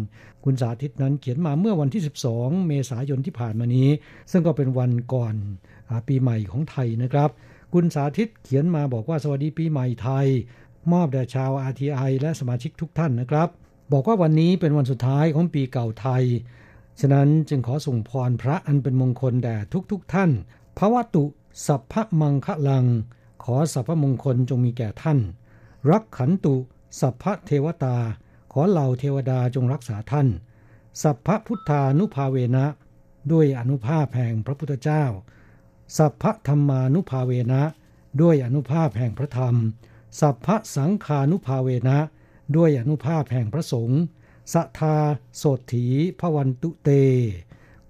[0.44, 2.02] คุณสาธิตนั้นเขียนมาเมื่อวันที่
[2.34, 3.88] 12 เมษายนที่ผ่านมานี้
[4.30, 5.34] ซึ่งก็เป็นวันก่อน
[5.90, 7.30] อปีใหม่ของไทยนะครับ
[7.74, 10.26] คุณสาธิตเขียนมาบอกว่าสวัสดีปีใหม่ไทย
[10.92, 13.48] มอบแด่ชาว RTI และสมาชิกทุกท่านนะครับ
[13.92, 16.24] บอกว่าวันนี้เป็นวันสุดท้ายของปีเก่าไทย
[17.00, 19.56] ฉะนั้นจึงขอส่งพรพระอันเป็นมงคลแด่
[19.90, 20.30] ทุกๆทท่าน
[20.78, 21.24] พระวตุ
[21.66, 22.86] สัพพมังคะลัง
[23.44, 25.18] ขอสัพพมงคลจงมีแก่ท่าน
[25.90, 26.56] รักขันตุ
[27.00, 27.96] สัพพเทวตา
[28.52, 30.28] ขอเหล่าเทวดาจงรักษาท่าน
[31.02, 32.64] สัพพพุทธานุภาเวนะ
[33.32, 35.04] ด้วยอนุภาพแห่งพระพุทธเจ้า
[35.96, 37.62] สัพพธรรมานุภาเวนะ
[38.20, 39.54] ด้วยอนุภาพแห่งพระธรรม
[40.20, 41.98] สัพพสังฆานุภาเวนะ
[42.56, 44.02] ด้วยอนุภาพแห่งพระสงฆ์
[44.52, 44.96] สัทธา
[45.36, 45.86] โสถี
[46.20, 46.90] พวันตุเต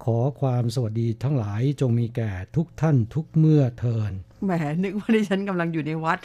[0.03, 4.11] ขอความสวัสดีทั้งหลายจงมีแก่ทุกท่านทุกเมื่อเทิน
[4.45, 4.51] แหม
[4.83, 6.19] นึกว่าดิฉันกำลังอยู่ในวัด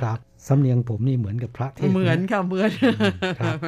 [0.00, 2.70] ครับสำเนียงผมนี่เหมือนกับพระเทศน์ะเหมือนค่ะเหมือน
[3.40, 3.58] ครับ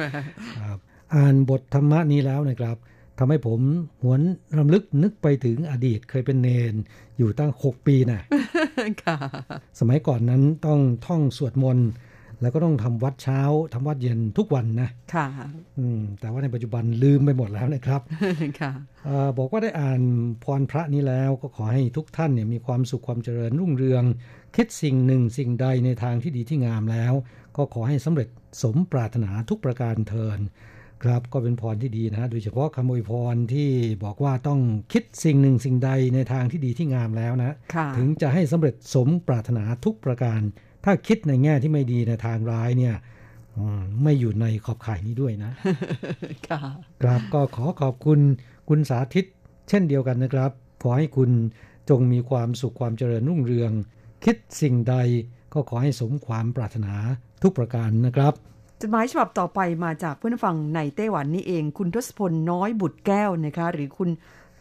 [0.59, 0.77] ครับ
[1.13, 2.77] อ่านบทธรรมะนี้แล้วนะครับ
[3.19, 3.59] ทำให้ผม
[4.01, 4.21] หวน
[4.57, 6.73] รำลึกนึกไปถึงอดีตเคยเป็นเนน
[7.17, 8.21] อยู่ตั้ง 6 ปีนะ
[9.03, 9.17] ค่ะ
[9.79, 11.87] สมัยก่อนนั้นต้องท่องสวดมนต์
[12.43, 13.41] แล้วก็ต้องทำวัดเช้า
[13.73, 15.27] ทำวัดเย็นทุกวันนะ ค่ะ
[15.79, 18.01] อืมแต่ว่าในปัจจุบันลืมไปหมดแล้วนะครับ
[18.61, 18.71] ค่ะ
[19.05, 20.01] เออบอกว่าได้อ่าน
[20.43, 24.03] พรพระนี้แล้วก็ขอให้ทุกท่านเนี่ยมีความสุขความเจริญรุ่งเรือง
[24.55, 27.13] คิดสิ่งหนึ่งสิ่งใดในทางที่ดีที่งามแล้ว
[27.57, 28.29] ก็ขอให้สำเร็จ
[28.63, 30.39] สมปรารถนาทุกประการเทิน
[31.03, 33.69] ครับก็เป็นพรที่ดีนะฮะโดยเฉพาะคำอวยพรที่
[34.03, 34.59] บอกว่าต้อง
[34.93, 40.41] คิดสิ่งหนึ่งสิ่งใดในทางที่ดีที่งามแล้วนะค่ะถึงจะให้สำเร็จสมปรารถนาทุกประการ
[40.83, 42.95] ถ้าคิดในแง่ที่ไม่ดีในทางร้ายเนี่ย
[43.57, 45.51] อืมไม่อยู่ในขอบข่ายนี้ด้วยนะ
[46.47, 46.61] ค่ะ
[47.01, 48.19] ครับก็ขอขอบคุณ
[48.69, 49.25] คุณสาธิต
[49.69, 50.51] เช่นเดียวกันนะครับ
[50.83, 51.29] ขอให้คุณ
[51.89, 53.71] จงมีความสุขความเจริญรุ่งเรือง
[54.23, 54.95] คิดสิ่งใด
[55.53, 56.93] ก็ขอให้สมความปรารถนา
[57.43, 58.33] ทุกประการนะครับ
[58.81, 64.09] จดหมายฉบับต่อไปมาจากเพื่อนฟังในไต้หวันนี่เอง คุณทศพลน้อยบุตรแก้วนะคะ หรือคุณ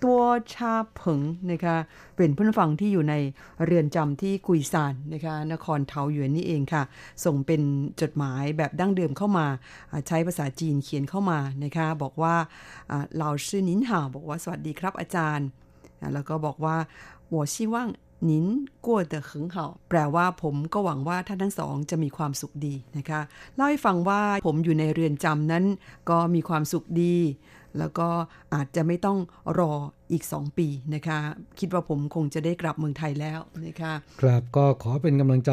[0.04, 0.22] ตัว
[0.54, 1.78] ชาเผิงนะคะ
[2.16, 3.16] เป็นเพื่อนฟังที่อยู่ใน
[3.66, 6.84] เรือนจำที่กุยซานนะคะ นครเทาหยวนนี่เองค่ะ
[7.26, 7.62] ส่งเป็น
[8.02, 9.48] จดหมายแบบดั้งเดิมเข้ามา
[10.08, 12.36] ใช้ภาษาจีนเขียนเข้ามานะคะ บอกว่า
[13.20, 15.48] เราชื่อนินห่าวบอกว่าสวัสดีครับอาจารย์
[16.13, 16.78] แล้วก็บอกว่า
[17.34, 17.76] 我希望
[18.30, 18.46] นิน
[18.86, 23.22] กัวเดหึงเหาแปลว่าผมก็หวังว่าท่านทั้งสองจะมีความสุขดีนะคะ
[23.56, 25.66] เล่าให้ฟังว่าผมอยู่ในเรือนจำนั้น
[26.10, 27.16] ก็มีความสุขดี
[27.79, 28.09] แล้วก็
[28.55, 29.19] อาจจะไม่ต้อง
[29.59, 29.73] รอ
[30.13, 31.19] อีก 2 ปีนะคะ
[31.59, 35.53] คิดว่าผมคงจะได้กลับเมืองไทยแล้วนะคะ ครับก็ขอเป็นกำลังใจ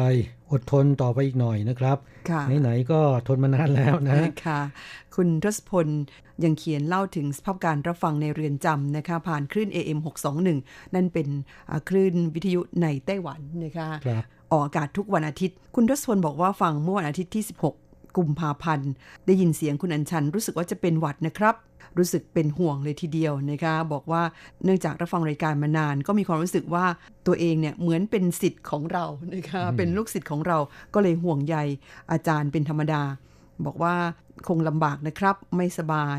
[0.50, 1.96] อดทนต่อไปอีกหน่อยนะครับ
[2.30, 4.60] ค่ะไหนๆก็ทนมานานแล้วนะค่ะ
[5.16, 5.86] คุณทศพล
[6.44, 9.98] ยังเขียนเล่าถึงสภาพการรับฟังในเรือนจำนะคะ ผ่านคลื่น AM
[10.46, 11.28] 621 นั่นเป็น
[11.88, 18.90] คลื่นวิทยุในไต้หวันนะคะครับออกอากาศทุกวันอาทิตย์ คุณทศพลบอกว่าฟังเมื่อวันอาทิตย์ที่ 16 กุมภาพันธ์
[19.26, 21.54] ได้ยินเสียงคุณอัญชันรู้สึกว่าจะเป็นหวัดนะครับ
[21.98, 24.22] รู้สึกเป็นห่วงเลยทีเดียวนะคะ บอกว่า
[24.64, 26.84] เนื่องจากรับฟังรายการมานาน ก็มีความรู้สึกว่า
[27.26, 30.58] ตัวเองเนี่ยเหมือนเป็นสิทธิ์ของเรานะคะเป็นลูกศิษย์ของเรา
[30.94, 31.56] ก็เลยห่วงใย
[32.12, 33.02] อาจารย์เป็นธรรมดา
[33.66, 33.94] บอกว่า
[34.48, 36.18] คงลำบากนะครับไม่สบาย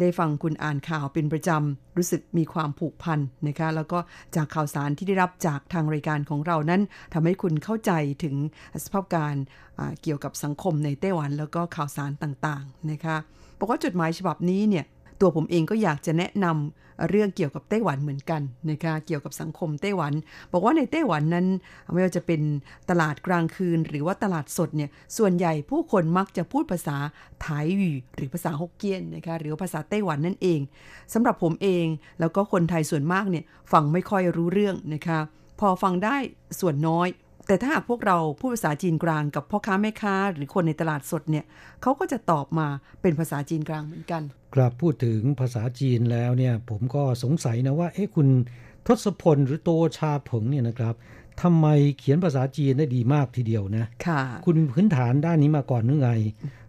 [0.00, 3.98] ได้ฟังคุณอ่านข่าวเป็นประจำ รู้สึกมีความผูกพันนะคะ แล้วก็
[4.36, 6.82] จากข่าวสารที่ได้รับจากทางรายการของเรานั้น
[7.14, 7.92] ทำให้คุณเข้าใจ
[8.24, 8.34] ถึง
[8.84, 9.34] สภาพการ
[10.02, 13.16] เกี่ยวกับสังคมในไต้หวัน แล้วก็ข่าวสารต่างๆนะคะ
[13.58, 14.84] บอกว่าจดหมายฉบับนี้เนี่ย
[15.20, 20.12] ตัวผมเองก็อยากจะแนะนำเรื่องเกี่ยวกับไต้หวันเหมือนกันนะคะเกี่ยวกับสังคมไต้หวัน
[20.52, 21.46] บอกว่าในไต้หวันนั้น
[21.92, 22.40] ไม่ว่าจะเป็น
[22.90, 26.96] ตลาดกลางคืน หรือว่าตลาดสดเนี่ยส่วนใหญ่ผู้คนมักจะพูดภาษา
[27.42, 30.60] ไทยหวีหรือภาษาฮกเกี้ยนนะคะหรือภาษาไต้หวันนั่นเอง
[31.12, 31.86] สำหรับผมเอง
[32.20, 35.18] แล้วก็คนไทยส่วนมากเนี่ยฟังไม่ค่อยรู้เรื่องนะคะ
[35.60, 36.16] พอฟังได้
[36.60, 37.08] ส่วนน้อย
[37.48, 41.44] แต่ถ้าหากพวกเราพูดภาษาจีนกลางกับพ่อค้าแม่ค้าหรือคนในตลาดสดเนี่ย
[41.82, 42.66] เขาก็จะตอบมา
[43.02, 44.22] เป็นภาษาจีนกลางเหมือนกัน
[44.54, 48.28] ครับพูดถึงภาษาจีนแล้วเนี่ยผมก็สงสัยนะว่าเอ๊ะคุณ
[48.86, 50.94] ทศพลหรือโตชาผงเนี่ยนะครับ
[51.42, 51.66] ทำไม
[51.98, 56.10] เขียนภาษาจีนได้ดีมากทีเดียวนะค่ะคุณมีพื้นฐานด้านนี้มาก่อนหรือไง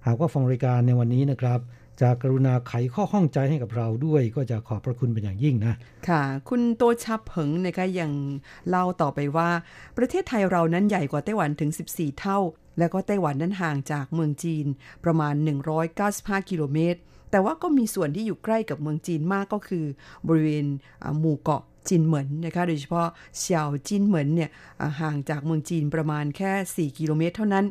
[0.06, 1.60] หากว่าฟังรายการในวันนี้นะครับ
[2.02, 5.74] จะกรุณาไขข้อข้องใจให้กับเราด้วยก็จะขอบพระคุณเป็นอย่างยิ่งนะ
[6.08, 8.12] ค่ะ คุณโตชาเผิงนะคะยัง
[8.70, 9.50] เล่าต่อไปว่า
[9.98, 12.40] ประเทศไทยเรานั้นใหญ่กว่าไต้หวันถึง 14 เท่า
[12.80, 14.66] แล้วก็ไต้หวันนั้นห่างจากเมืองจีน
[15.04, 15.34] ประมาณ
[15.92, 17.00] 195 กิโลเมตร
[17.32, 19.86] แต่ว่าก็มีส่วนที่อยู่ใกล้กับเมืองจีนมากก็คือ
[20.28, 20.66] บริเวณ
[21.20, 23.08] หมู่เกาะจินเหมินนะคะโดยเฉพาะ
[23.38, 24.50] เฉียวจินเหมินเนี่ย
[25.02, 27.66] ห่างจากเมืองจีนประมาณแค่ 4 กิโลเมตร เท่านั้น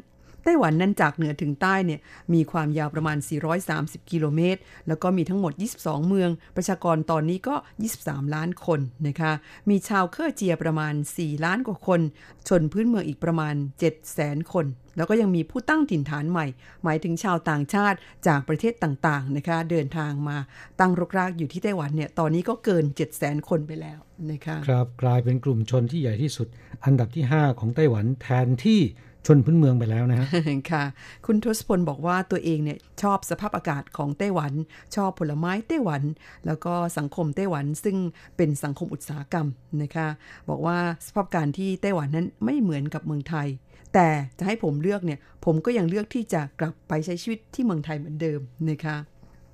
[0.48, 2.00] ต้หวันนั้นจากเหนือถึงใต้เนี่ย
[2.34, 3.18] มีความยาวประมาณ
[3.64, 7.54] 430 กิโลเมตร แล้วก็มีทั้งหมด 22 เมือง ประชากรตอนนี้ก็
[7.94, 9.32] 23 ล้านคนนะคะ
[9.70, 12.00] มีชาวเคอเจียประมาณ 4 ล้านกว่าคน
[12.48, 16.46] ชนพื้นเมืองอีกประมาณ7แสนคน แล้วก็ยังมีผู้ตั้งถิ่นฐานใหม่
[16.84, 20.36] หมายถึงชาวต่างชาติจากประเทศต่างๆนะคะ เดินทางมา
[20.80, 23.98] ตั้งรกรากอยู่ที่ไต้หวันเนี่ย ตอนนี้ก็เกิน 7 0 0 0 0 0 คนไปแล้ว
[24.30, 26.48] นะคะ ครับ กลายเป็นกลุ่มชนที่ใหญ่ที่สุด
[26.84, 28.80] อันดับที่ 5 ของไต้หวันแทนที่
[29.28, 30.28] ชนพื้นเมืองไปแล้วนะฮะ
[30.70, 30.84] ค่ะ
[31.26, 34.52] คุณทศพลบอกว่าตัวเองเนี่ยชอบสภาพอากาศของไต้หวัน
[34.96, 36.02] ชอบผลไม้ไต้หวัน
[36.46, 37.96] แล้วก็สังคมไต้หวันซึ่ง
[38.36, 39.46] เป็นสังคมอุตสาหกรรม
[39.82, 40.08] นะคะ
[40.50, 43.48] บอกว่าสภาพการที่ไต้หวันนั้นไม่เหมือนกับเมืองไทย
[43.94, 48.96] แต่จะให้ผมเลือกเนี่ย ผมก็ยังเลือกที่จะกลับไปใช้ชีวิตที่เมืองไทยเหมือนเดิมนะคะ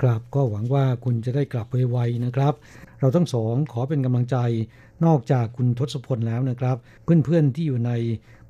[0.02, 2.54] ครับก็หวังว่าคุณจะได้กลับไวๆนะครับ
[3.00, 4.36] เราทั้งสองขอเป็นกำลังใจ
[5.04, 7.92] นอกจากคุณทศพลแล้วนะครับ เพื่อนๆที่อยู่ใน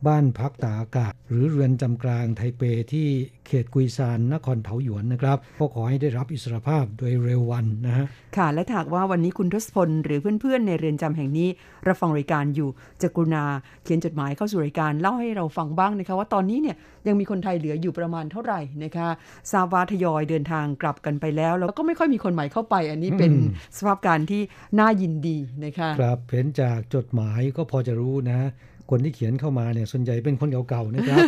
[0.06, 2.62] บ้านพักตากอากาศ หรือเรือนจำกลางไทเป
[2.92, 3.08] ที่
[3.46, 11.48] เขตกุยซานนครเทาหยวนนะครับก็ขอให้ได้รับอิสรภาพโดยเร็ววันนะฮะค่ะ และหากว่าวันนี้คุณทศพล หรือเพื่อนๆ ในเรือนจำแห่งนี้
[11.86, 12.68] รับฟังรายการอยู่
[13.02, 13.44] จะกรุณา
[13.84, 19.08] เขียนจดหมายเข้าสู่รายการเล่าให้เราฟังบ้างนะคะว่าตอนนี้เนี่ยยังมีคนไทยเหลืออยู่ประมาณเท่าไหร่นะคะ
[19.52, 23.32] ทราบว่าทยอยเดินทางกลับกันไปแล้ว แล้วก็ไม่ค่อยมีคนใหม่เข้าไป อันนี้เป็น
[23.76, 24.42] สภาพการที่
[24.78, 28.50] น่ายินดีนะคะครับเห็นจากจดหมายก็พอจะรู้นะ
[28.90, 31.18] คนที่เขียนเข้ามาเนี่ยส่วนใหญ่เป็นคนเก่าๆนะครับ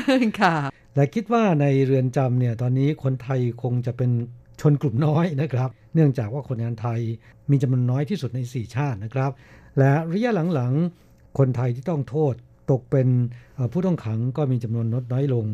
[0.40, 0.56] ค่ะ
[0.94, 4.10] และคิดว่าในเรือนจำเนี่ยตอนนี้คนไทยคงจะเป็น
[4.60, 7.00] ชนกลุ่มน้อยนะครับ เนื่องจากว่าคนงานไทย
[7.50, 9.30] มีจำนวนน้อยที่สุดใน 4 ชาตินะครับ
[9.78, 12.34] และระยะหลังๆ คนไทยที่ต้องโทษ
[12.70, 13.08] ตกเป็น
[13.72, 15.46] ผู้ต้องขังก็มีจำนวนลดน้อยลง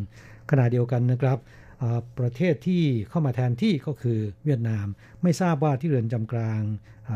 [0.50, 1.38] ขณะเดียวกันนะครับ
[2.18, 4.86] ประเทศที่เข้ามาแทนที่ก็คือเวียดนาม
[5.22, 6.60] ไม่ทราบว่าที่เรือนจำกลาง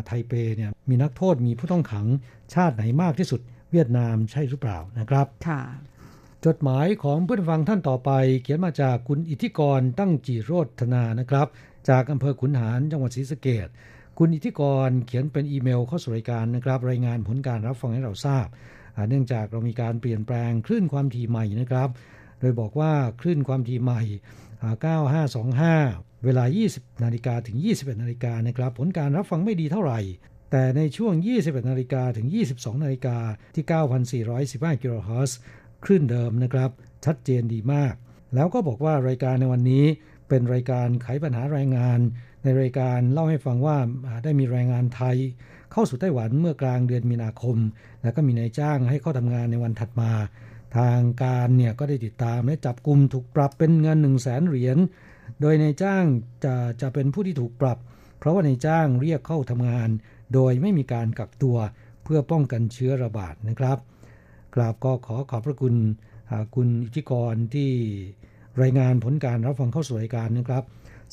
[0.07, 2.07] ไทเปเนี่ยมีนักโทษมีผู้ต้องขัง
[2.55, 3.41] ชาติไหนมากที่สุด
[3.73, 5.63] เวียดนามใช่หรือเปล่านะครับค่ะ
[6.47, 8.11] จดหมายของเพื่อนฟังท่านต่อไป
[8.43, 11.47] เขียนมาจากคุณอิทธิกรตั้งจีโรธนานะครับ
[11.89, 13.69] จากอำเภอขุนหารจังหวัดศรีสะเกด
[14.19, 18.47] คุณอิทธิกรเขียนเป็นอีเมลเข้าสู่รายการนะครับ รายงานผลการรับฟังให้เราทราบ
[19.09, 21.89] เนื่องจากเรามีการเปลี่ยนแปลงคลื่นความถี่ใหม่นะครับ
[22.41, 24.03] โดยบอกว่าคลื่นความถี่ใหม่
[25.29, 30.01] 9525 เวลา 20 นาฬิกาถึง 21 นาฬิกานะครับ ผลการรับฟังไม่ดีเท่าไหร่
[30.51, 33.19] แต่ในช่วง 21 นาฬิกาถึง 22 นาฬิกา
[33.55, 33.65] ที่
[34.23, 35.39] 9,415 กิโลเฮิรตซ์
[35.85, 36.71] คลื่นเดิมนะครับ
[37.05, 37.95] ชัดเจนดีมาก
[38.35, 39.85] แล้วก็บอกว่ารายการในวันนี้
[40.29, 41.99] เป็นรายการไขปัญหาแรงงาน
[42.45, 43.77] ในรายการเล่าให้ฟังว่า
[44.25, 45.17] ได้มีแรงงานไทย
[45.73, 47.57] เข้าสู่ไต้หวันเมื่อกลางเดือนมีนาคม
[48.03, 50.13] แล้วก็มีนายจ้างให้เข้าทำงานในวันถัดมา
[50.77, 54.79] ทางการเนี่ยก็ได้ติดตามและจับกลุ่มถูกปรับเป็นเงิน 1 0 0 0 0แสนเหรียญ
[55.41, 56.05] โดยนายจ้าง
[56.45, 57.79] จะจะเป็นผู้ที่ถูกปรับ
[58.19, 59.89] เพราะว่านายจ้างเรียกเข้าทำงาน
[60.35, 61.57] โดยไม่มีการกักตัว
[62.05, 63.79] เพื่อป้องกันเชื้อระบาดนะครับ
[64.55, 65.75] กราบก็ขอขอบพระคุณ
[66.55, 67.71] คุณอิทธิกรที่
[68.63, 70.65] รายงานผลการรับฟังเข้าสู่รายการนะครับ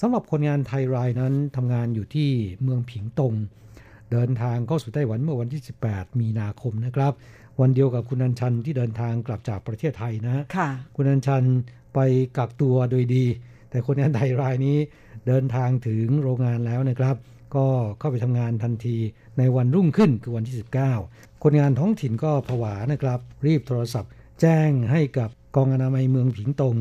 [0.02, 2.30] สำหรับคนงานไทยรายนั้นทำงานอยู่ที่
[2.64, 3.34] เมืองผิงตง
[4.12, 7.14] เดินทางเข้าสู่ไต้หวันเมื่อวันที่ 18 มีนาคมนะครับ
[7.62, 11.44] วันเดียวกับคุณอัญชันที่เดินทางกลับจากประเทศไทยนะค่ะ คุณอัญชัน
[11.94, 12.00] ไป
[12.38, 13.26] กักตัวโดยดี
[13.70, 14.78] แต่คนงานไทยรายนี้
[15.28, 17.16] เดินทางถึงโรงงานแล้วนะครับ
[17.56, 17.66] ก็
[18.00, 18.98] เข้าไปทำงานทันที
[19.38, 20.56] ในวันรุ่งขึ้นคือวันที่
[21.00, 24.12] 19 คนงานท้องถิ่นก็ผวานะครับ รีบโทรศัพท์
[24.42, 26.76] แจ้งให้กับกองอนามัยเมืองผิงตง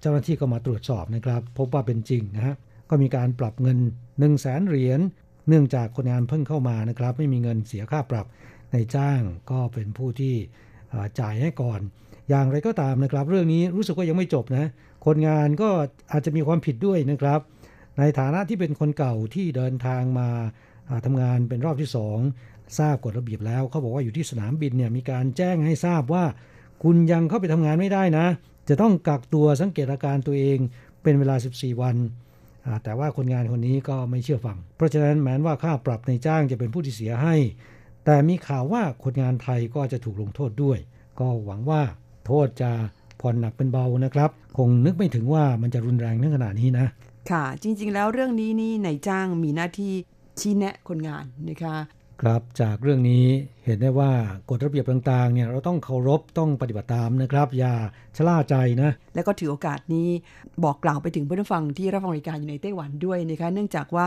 [0.00, 2.54] เจ้าหน้าที่ก็มาตรวจสอบนะครับ พบว่าเป็นจริงนะฮะ
[2.90, 5.00] ก็มีการปรับเงิน 1 0 0 0 0แสนเหรียญ
[5.48, 8.26] เนื่องจากคนงานเพิ่งเข้ามานะครับ ไม่มีเงินเสียค่าปรับ
[8.72, 10.34] ในจ้างก็เป็นผู้ที่
[11.20, 11.80] จ่ายให้ก่อน
[12.28, 14.70] อย่างไรก็ตามนะครับ เรื่องนี้รู้สึกว่ายังไม่จบนะ
[15.06, 15.68] คนงานก็
[16.12, 17.40] อาจจะมีความผิดด้วยนะครับ
[17.98, 20.28] ในฐานะที่เป็นคนเก่าที่เดินทางมา
[21.04, 22.18] ทำงานเป็นรอบที่สอง
[22.78, 26.24] ทราบกฎระเบียบแล้วเขาบอกว่าอยู่ที่สนามบินเนี่ยมีการแจ้งให้ทราบว่า
[26.82, 28.26] คุณยังเข้าไปทำงานไม่ได้นะ
[28.68, 30.58] จะต้องกักตัวสังเกตอาการตัวเอง
[31.02, 31.96] เป็นเวลา 14 วัน
[32.84, 37.36] แต่ว่าคนงานคนนี้ก็ไม่เชื่อฟัง เพราะฉะนั้นแม้ว่าค่าปรับในจ้างจะเป็นผู้ที่เสียให้
[38.04, 40.78] แต่มีข่าวว่าคนงานไทยก็จะถูกลงโทษด้วย
[41.20, 41.82] ก็หวังว่า
[42.26, 42.70] โทษจะ
[43.20, 46.86] ผ่อนหนักเป็นเบานะครับ คงนึกไม่ถึงว่ามันจะรุนแรงในขนาดนี้นะ
[47.30, 49.92] ค่ะ จริง ๆ แล้วเรื่องนี้นี่นายจ้างมีหน้าที่
[50.40, 51.76] ชี้แนะคนงานนะคะ
[52.22, 53.24] ครับจากเรื่องนี้
[53.70, 54.10] เห็นได้ว่า
[54.50, 57.72] กฎระเบียบต่างๆเนี่ยเราต้องเคารพต้องปฏิบัติตามนะครับ อย่า
[58.16, 60.08] ชะล่าใจนะ และก็ถือโอกาสนี้
[60.64, 64.04] บอกกล่าวไปถึงผู้ฟังที่รับฟังรายการอยู่ในไต้หวันด้วยนะคะเนื่องจากว่า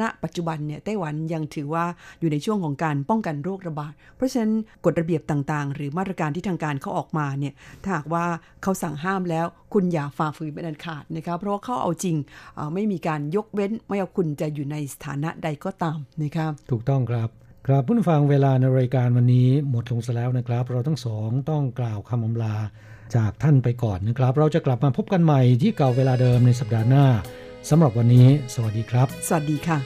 [0.00, 1.84] ณปัจจุบันเนี่ยไต้หวันยังถือว่า
[2.20, 4.52] อยู่ในช่วงของการป้องกันโรคระบาด เพราะฉะนั้น
[4.84, 8.24] กฎระเบียบต่างๆ หรือมาตรการที่ทางการเขาออกมาเนี่ยถ้าหากว่า
[8.62, 12.16] เขาสั่งห้ามแล้วคุณอย่าฝ่าฝืนเป็นอันขาดนะคะเพราะว่าเขาเอาจริง
[12.74, 17.30] ไม่มีการยกเว้นไม่ว่าคุณจะอยู่ในสถานะใดก็ตามนะคะถูกต้องครับ
[17.66, 22.56] ครับผู้ฟังเวลาในรายการวันนี้หมดลงซะแล้วนะครับ เราทั้งสองต้องกล่าวคำอำลา
[23.16, 27.06] จากท่านไปก่อนนะครับ เราจะกลับมาพบกันใหม่ที่เก่าเวลาเดิมในสัปดาห์หน้า
[27.68, 29.78] สำหรับวันนี้ สวัสดีครับ สวัสดีค่ะ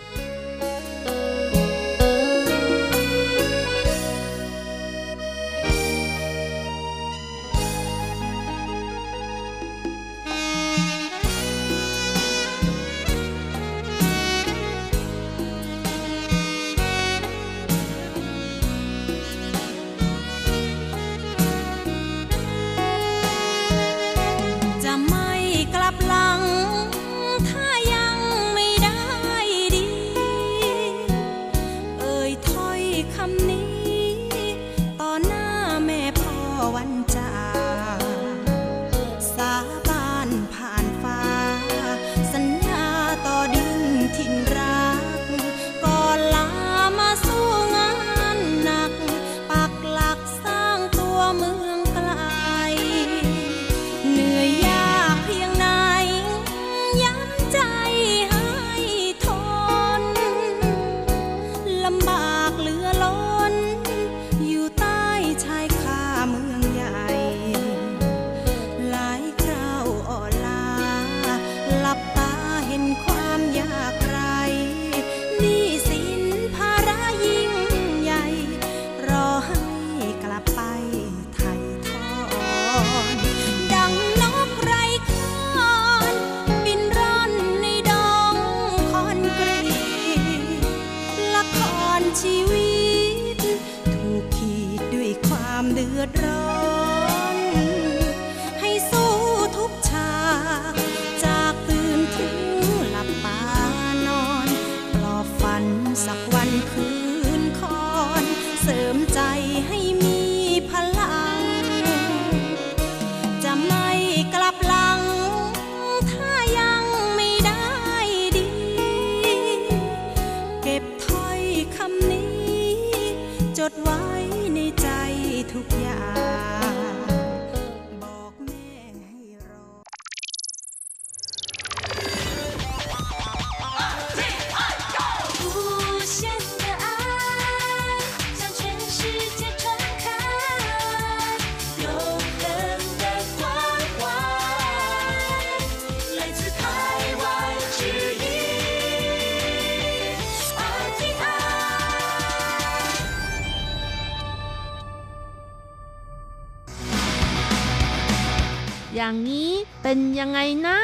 [159.07, 160.79] อย่างนี้เป็นยังไงนะ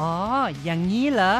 [0.00, 0.14] อ๋อ
[0.62, 1.34] อย่างนี้เหรอ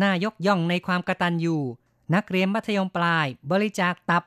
[0.00, 1.56] น่ายกย่องในความกระตันยู
[2.14, 4.22] นักเรียนมัธยมปลายบริจาคตับ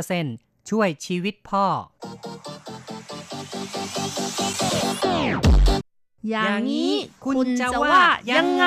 [0.00, 1.66] 50%ช่วยชีวิตพ่อ
[6.30, 6.92] อย่างนี้
[7.24, 8.00] คุณจะว่า
[8.32, 8.66] ยังไง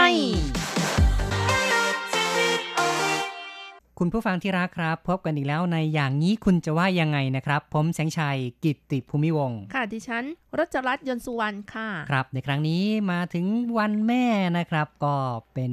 [3.99, 10.23] คุณผู้ฟังที่รักครับ พบกันอีกแล้วในอย่างนี้คุณจะว่ายังไงนะครับ ผมแสงชัยกิตติภูมิวงศ์ค่ะดิฉัน
[10.59, 13.45] รัชรัตน์ยนต์สุวรรณค่ะ ครับในครั้งนี้มาถึง
[13.77, 14.25] วันแม่
[14.57, 15.15] นะครับ ก็
[15.53, 15.71] เป็น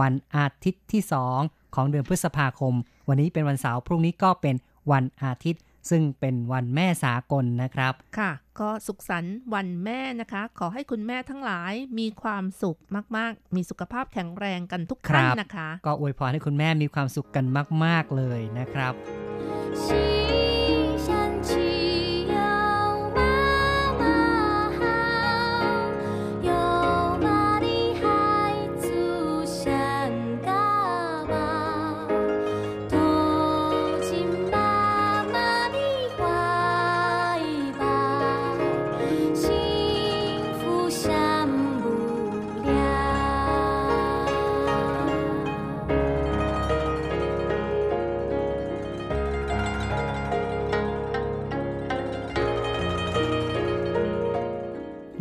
[0.00, 1.02] วันอาทิตย์ที่
[1.38, 2.74] 2 ของเดือนพฤษภาคม
[3.08, 4.54] วันนี้เป็นวันเสาร์พรุ่งนี้ก็เป็น
[4.92, 12.78] วันอาทิตย์ ซึ่งเป็นวันแม่สากลนะครับ ค่ะ ก็สุขสันต์วันแม่นะคะ ขอให้คุณแม่ทั้งหลายมีความสุข
[13.16, 17.44] มาก ๆ มีสุขภาพแข็งแรงกันทุกท่านครับนะคะ ก็อวยพรให้คุณแม่มีความสุขกัน
[17.84, 18.92] มาก ๆ เลยนะครับ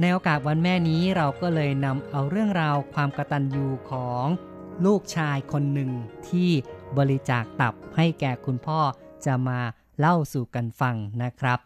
[0.01, 4.25] ในโอกาสวันแม่นี้เราก็เลยนำเอาเรื่องราวความกระตัญญูของ
[4.85, 5.91] ลูกชายคนหนึ่ง
[6.29, 6.49] ที่
[6.97, 8.79] บริจาคตับให้แก่คุณพ่อ
[9.25, 9.59] จะมา
[9.99, 11.59] เล่าสู่กันฟังนะครับ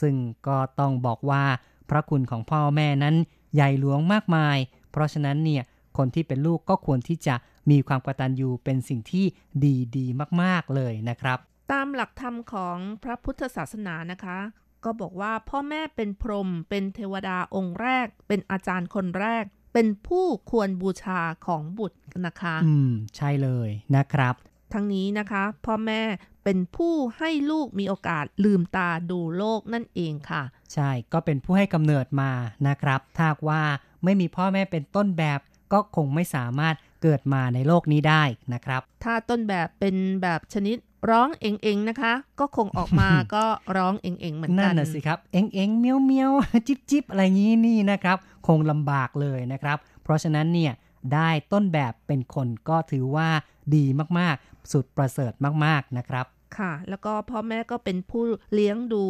[0.00, 0.14] ซึ่ง
[0.46, 1.44] ก็ต้องบอกว่า
[1.90, 3.16] พระคุณของพ่อแม่นั้น
[3.54, 4.56] ใหญ่หลวงมากมาย
[4.90, 5.62] เพราะฉะนั้นเนี่ย
[5.96, 7.34] คนที่เป็นลูกก็ควรที่จะ
[7.70, 9.24] มีความกตัญญูเป็นสิ่งที่
[9.64, 11.38] ดีดีๆมาก ๆ เลยนะครับ
[11.72, 14.38] ตามหลักธรรมของพระพุทธศาสนานะคะ
[14.84, 24.34] ก็บอกว่าพ่อแม่เป็นพรหมเป็นเทวดาองค์แรก เป็นอาจารย์คนแรก เป็นผู้ควรบูชาของบุตรนะคะ อืม ใช่เลยนะครับ
[24.72, 26.02] ทั้งนี้นะคะ พ่อแม่
[26.44, 30.42] เป็นผู้ให้ลูกมีโอกาสลืมตาดูโลกนั่นเองค่ะ
[30.72, 32.32] ใช่ก็เป็นผู้ให้กำเนิดมา
[32.68, 33.62] นะครับถ้าหากว่า
[34.04, 35.40] ไม่มีพ่อแม่เป็นต้นแบบ
[35.72, 38.22] ก็คงไม่สามารถเกิดมาในโลกนี้ได้
[38.54, 40.76] นะครับ ถ้าต้นแบบเป็นแบบชนิด
[41.10, 43.44] ร้องเองๆนะคะ ก็คงออกมาก็
[43.76, 46.30] ร้องเองๆเหมือนกันั่นนน่ะสิครับเอ็งเอ็งเมียวเมียว
[46.68, 50.72] จิบจิบอะไรงี้นี่นะครับ คงลำบากเลยนะครับ เพราะฉะนั้นเนี่ย
[51.14, 53.28] ได้ต้นแบบเป็นคนก็ถือว่า
[53.74, 53.84] ดี
[54.18, 55.32] มากๆ สุดประเสริฐ
[55.64, 56.26] มากๆนะครับ
[56.58, 58.22] ค่ะ แล้วก็พ่อแม่ก็เป็นผู้
[58.54, 59.06] เลี้ยงดู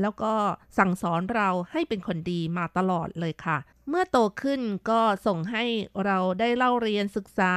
[0.00, 0.32] แล้วก็
[0.78, 5.64] สั่งสอนเราให้เป็นคนดีมาตลอดเลยค่ะ เมื่อโตขึ้นก็ส่งให้
[6.04, 7.52] เราได้เล่าเรียนศึกษา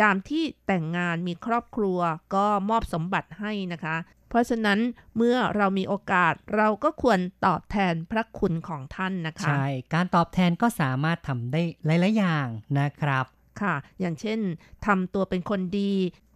[0.00, 1.98] ยามที่แต่งงานมีครอบครัว
[2.34, 3.96] ก็มอบสมบัติให้นะคะ
[4.28, 4.78] เพราะฉะนั้น
[5.16, 12.46] เมื่อเรามีโอกาสเราก็ควรตอบแทนพระคุณของท่านนะคะ ใช่ การตอบแทนก็สามารถทำได้หลายๆอย่าง
[12.78, 13.24] นะครับ
[13.60, 14.40] ค่ะ อย่างเช่น
[14.86, 15.92] ทำตัวเป็นคนดี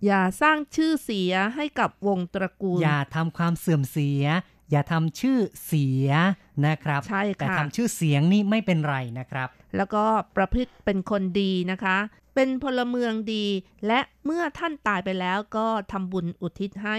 [0.07, 4.25] อย่าสร้างชื่อเสียให้กับวงตระกูล อย่าทำความเสื่อมเสีย
[4.71, 6.09] อย่าทำชื่อเสีย
[6.67, 10.05] นะครับ ใช่ค่ะแต่ทำชื่อเสียงนี่ไม่เป็นไรนะครับ แล้วก็
[10.37, 11.97] ประพฤติเป็นคนดีนะคะ
[12.35, 13.47] เป็นพลเมืองดี
[13.87, 16.99] และเมื่อท่านตายไปแล้วก็ทำบุญอุทิศให้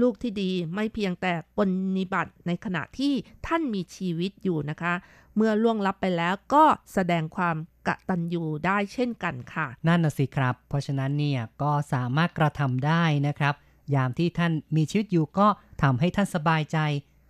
[0.00, 1.60] ลูกที่ดีไม่เพียงแต่ป
[1.96, 3.12] ฏิบัติในขณะที่
[3.46, 4.94] ท่านมีชีวิตอยู่นะคะ
[5.36, 7.56] เมื่อล่วงลับไปแล้วก็แสดงความ
[7.88, 13.54] กตัญญูได้เช่นกันค่ะ นั่นน่ะสิครับ เพราะฉะนั้นเนี่ยก็สามารถกระทำได้นะครับ
[13.94, 15.46] ยามที่ท่านมีชีวิตอยู่ก็
[15.82, 16.78] ทำให้ท่านสบายใจ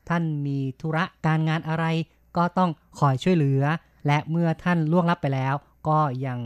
[0.09, 1.85] ท่านมีธุระการงานอะไร
[2.37, 3.63] ก็ต้องคอยช่วยเหลือ
[4.07, 5.55] และเมื่อท่านล่วงลับไปแล้ว
[5.89, 6.39] ก็ยัง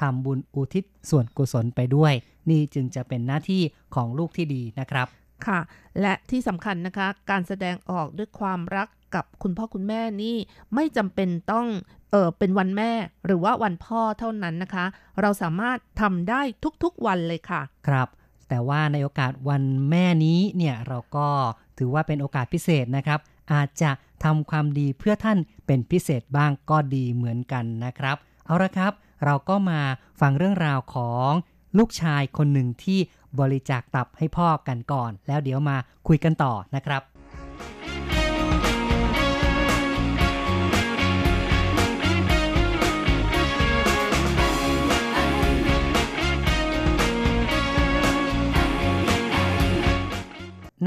[0.00, 2.12] ทำบุญอุทิศส่วนกุศลไปด้วย
[2.50, 3.62] นี่จึงจะเป็นหน้าที่
[3.94, 5.06] ของลูกที่ดีนะครับ
[5.46, 5.60] ค่ะ
[6.00, 10.36] และที่สำคัญนะคะ การแสดงออกด้วยความรักกับคุณพ่อคุณแม่นี่
[10.74, 11.66] ไม่จำเป็นต้อง
[12.10, 12.90] เออเป็นวันแม่
[13.26, 14.84] หรือว่าวันพ่อเท่านั้นนะคะ
[15.20, 16.42] เราสามารถทำได้
[16.82, 18.08] ทุกๆวันเลยค่ะ ครับ
[18.48, 21.28] แต่ว่าในโอกาสวันแม่นี้เนี่ยเราก็
[21.78, 23.20] ถือว่าเป็นโอกาสพิเศษนะครับ
[23.52, 23.90] อาจจะ
[24.24, 28.92] ทำความดีเพื่อท่านเป็นพิเศษบ้างก็ดีเหมือนกันนะครับ เอาละครับ
[29.24, 29.80] เราก็มา
[30.20, 31.30] ฟังเรื่องราวของ
[31.78, 32.98] ลูกชายคนหนึ่งที่
[33.40, 35.76] บริจาคตับให้พ่อกันก่อน แล้วเดี๋ยวมา
[36.08, 37.02] คุยกันต่อนะครับ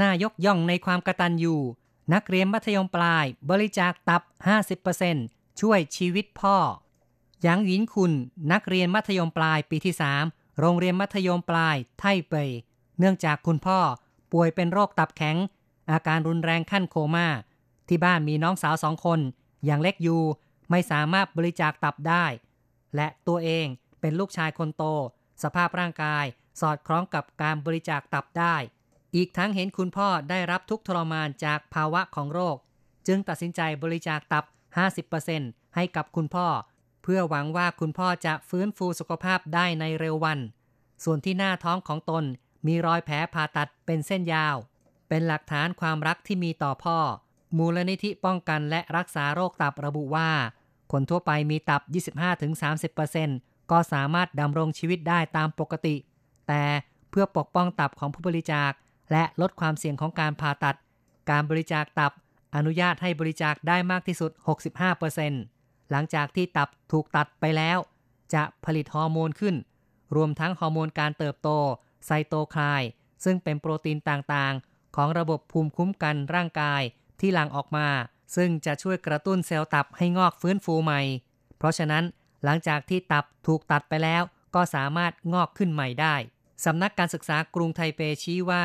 [0.00, 1.56] น่ายกย่องในความกระตัญญู
[2.14, 4.22] นักเรียนมัธยมปลายบริจาคตับ
[4.90, 6.56] 50%ช่วยชีวิตพ่อ
[7.44, 8.12] หยางหยินคุณ
[8.52, 9.94] นักเรียนมัธยมปลายปีที่
[10.26, 12.50] 3 โรงเรียนมัธยมปลายไทเปย
[12.98, 13.78] เนื่องจากคุณพ่อ
[14.32, 15.36] ป่วยเป็นโรคตับแข็ง
[15.90, 17.28] อาการรุนแรงขั้นโคม่า
[17.88, 19.20] ที่บ้านมีน้องสาวสองคน
[19.66, 20.22] อยังเล็กอยู่
[20.70, 22.24] ไม่สามารถบริจาคตับได้
[22.96, 23.66] และตัวเอง
[24.00, 24.84] เป็นลูกชายคนโต
[25.42, 26.24] สภาพร่างกาย
[26.60, 28.56] สอดคล้องกับการบริจาคตับได้
[29.14, 32.56] อีกทั้งเห็นคุณพ่อได้รับทุกทรมานจากภาวะของโรค
[33.06, 34.44] จึงตัดสินใจบริจาคตับ
[35.10, 36.48] 50%ให้กับคุณพ่อ
[37.06, 40.38] เพื่อหวังว่าคุณพ่อจะฟื้นฟูสุขภาพได้ในเร็ววัน
[41.04, 42.24] ส่วนที่หน้าท้องของตน
[42.66, 44.56] มีรอยแผลผ่าตัดเป็นเส้นยาว
[45.08, 46.98] เป็นหลักฐานความรักที่มีต่อพ่อ
[47.56, 50.30] มูลนิธิป้องกันและรักษาโรคตับระบุว่า
[50.92, 51.82] คนทั่วไปมีตับ
[52.96, 55.96] 25-30%ก็สามารถดำรงชีวิตได้ตามปกติ
[56.48, 56.62] แต่
[57.10, 58.72] เพื่อปกป้องตับของผู้บริจาค
[59.12, 60.76] และลดความเสี่ยงของการผ่าตัด
[61.30, 62.12] การบริจาคตับ
[62.56, 64.30] อนุญาตให้บริจาคได้มากที่สุด
[64.94, 65.53] 65%
[65.90, 67.78] หลังจากที่ตับถูกตัดไปแล้ว
[68.34, 69.56] จะผลิตฮอร์โมนขึ้น
[70.16, 71.48] รวมทั้งฮอร์โมนการเติบโต
[72.06, 72.88] ไซโตไคน์
[73.24, 76.82] ซึ่งเป็นโปรตีนต่างๆ ของระบบภูมิคุ้มกันร่างกาย
[77.20, 77.88] ที่หลั่งออกมา
[78.36, 81.00] ซึ่งจะช่วยกระตุ้นเซลล์ตับให้งอกฟื้นฟูใหม่
[81.58, 82.04] เพราะฉะนั้น
[82.44, 84.22] หลังจากที่ตับถูกตัดไปแล้ว
[84.54, 86.14] ก็สามารถงอกขึ้นใหม่ได้
[86.64, 88.64] สำนักการศึกษากรุงไทเปชี้ว่า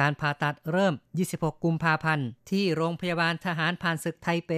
[0.00, 0.94] การผ่าตัดเริ่ม
[1.28, 4.52] 26 กุมภาพันธ์ ที่โรงพยาบาลทหารผ่านศึกไทเป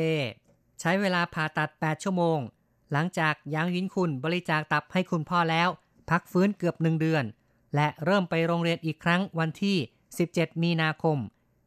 [0.81, 2.39] ใช้เวลาผ่าตัด 8 ชั่วโมง
[2.93, 5.69] หลังจากยางยินคุณบริจาคตับให้คุณพ่อแล้ว
[6.11, 7.25] พักฟื้นเกือบหนึ่งเดือน
[7.75, 9.77] และเริ่มไปโรงเรียนอีกครั้งวันที่
[10.21, 11.19] 17 มีนาคม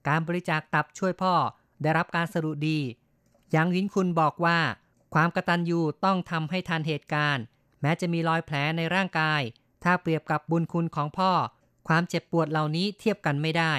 [0.08, 1.34] การบริจาคตับช่วยพ่อ
[1.82, 2.80] ได้รับการสรุปดี
[3.56, 4.60] ยางยินคุณบอกว่า
[5.14, 7.44] ความกระตัญญูต้องทำให้ทันเหตุการณ์
[7.82, 9.42] แม้จะมีรอยแผลในร่างกาย
[9.84, 11.32] ถ้าเปรียบกับบุญคุณของพ่อ
[11.88, 13.74] ความเจ็บปวดเหล่านี้เทียบกันไม่ได้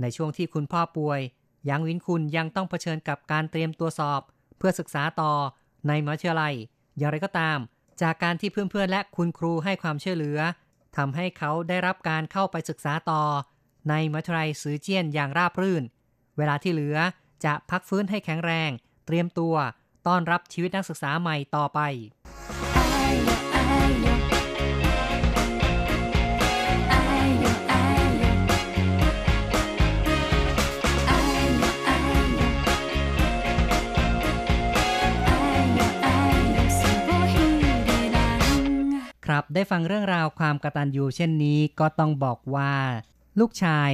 [0.00, 1.20] ในช่วงที่คุณพ่อป่วย
[1.68, 4.22] ยางวินคุณยังต้องเผชิญกับการเตรียมตัวสอบ
[4.58, 5.32] เพื่อศึกษาต่อ
[5.88, 6.54] ในมหาวิทยาลัย
[6.98, 7.58] อย่างไรก็ตาม
[8.02, 10.38] จากการที่เพื่อนๆและคุณครูให้ความช่วยเหลือ
[10.96, 13.22] ทำให้เขาได้รับการเข้าไปศึกษาต่อ
[13.90, 15.82] ในมหาวิทยาลัยซือเจียนอย่างราบรื่น
[16.36, 16.96] เวลาที่เหลือ
[17.44, 18.70] จะพักฟื้นให้แข็งแรง
[19.06, 19.54] เตรียมตัว
[20.06, 21.80] ต้อนรับชีวิตนักศึกษาใหม่ต่อไป
[39.34, 42.72] ครับ ได้ฟังเรื่องราวความกระตัญญูเช่นนี้ก็ต้องบอกว่า
[43.40, 43.90] ลูกชาย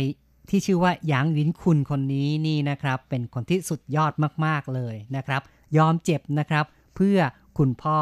[0.48, 4.12] ที่ชื่อว่าหยางหวินคุณคนนี้นี่นะครับ เป็นคนที่สุดยอด
[4.44, 5.42] มากๆเลยนะครับ
[5.76, 6.64] ยอมเจ็บนะครับ
[6.96, 7.18] เพื่อ
[7.58, 7.98] คุณพ่อ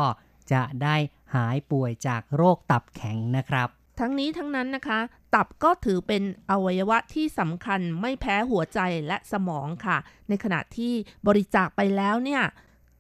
[0.53, 0.97] จะได้
[1.35, 3.69] หายป่วยจากโรคตับแข็งนะครับ
[4.01, 5.01] ทั้งนี้ทั้งนั้นนะคะ
[5.35, 10.93] ตับก็ถือเป็นอวัยวะที่สำคัญไม่แพ้หัวใจและสมองค่ะ ในขณะที่
[11.27, 12.43] บริจาคไปแล้วเนี่ย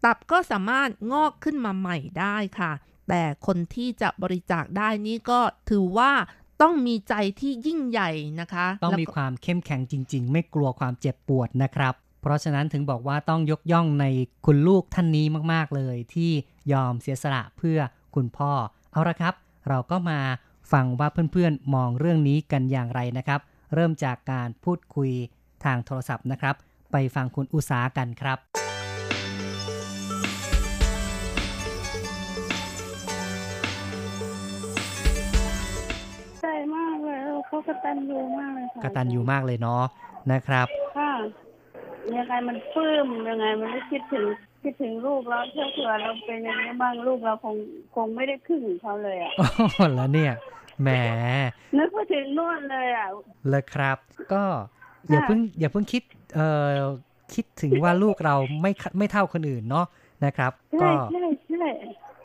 [0.04, 2.72] ตับก็สามารถงอกขึ้นมาใหม่ได้ค่ะ
[3.08, 5.40] แต่คนที่จะบริจาคได้นี่ก็
[5.70, 6.12] ถือว่า
[6.62, 14.06] ต้องมีใจที่ยิ่งใหญ่นะคะ ต้องแล้วมีก็ความเข้มแข็งจริง ๆ ไม่กลัวความเจ็บปวดนะครับ เพราะฉะนั้นถึงบอกว่าต้องยกย่องใน
[14.46, 16.30] คุณลูกท่านนี้มากๆเลย ที่
[16.72, 17.78] ยอมเสียสละเพื่อ
[18.14, 18.52] คุณพ่อ
[18.92, 19.34] เอาละครับ
[19.68, 20.20] เราก็มา
[20.72, 23.40] ฟังว่าเพื่อนๆ มองเรื่องนี้กันอย่างไรนะครับ
[23.74, 25.10] เริ่มจากการพูดคุย
[25.64, 26.54] ทางโทรศัพท์นะครับ
[26.92, 28.38] ไปฟังคุณอุสากันครับ
[37.64, 39.84] เลยเออเขากตัญญูมากเลยค่ะกตัญญูมากเลยเนาะ
[40.32, 41.12] นะครับค่ะ
[42.16, 44.26] ยังไงมันปลื้มยังไงมันไม่คิดถึง
[44.62, 47.56] คิดถึงลูกเราเชื่อเผื่อเราเป็นอย่างนี้บ้างลูกเราคง
[47.94, 50.32] คงไม่ได้ครึ่งของเขาเลยอะโอ้โหแล้วเนี่ย
[50.82, 50.88] แหม
[51.78, 53.06] นึกไปถึงนู่นเลยอะ
[53.48, 53.98] เลยครับ
[54.32, 54.42] ก็
[55.08, 56.02] อย่าเพิ่งอย่าเพิ่งคิด
[56.34, 56.72] เอ่อ
[57.34, 59.86] คิดถึงว่าลูกเราไม่ไม่เท่าคนอื่นเนาะ
[60.24, 61.66] นะครับใช่ก็ใช่ใช่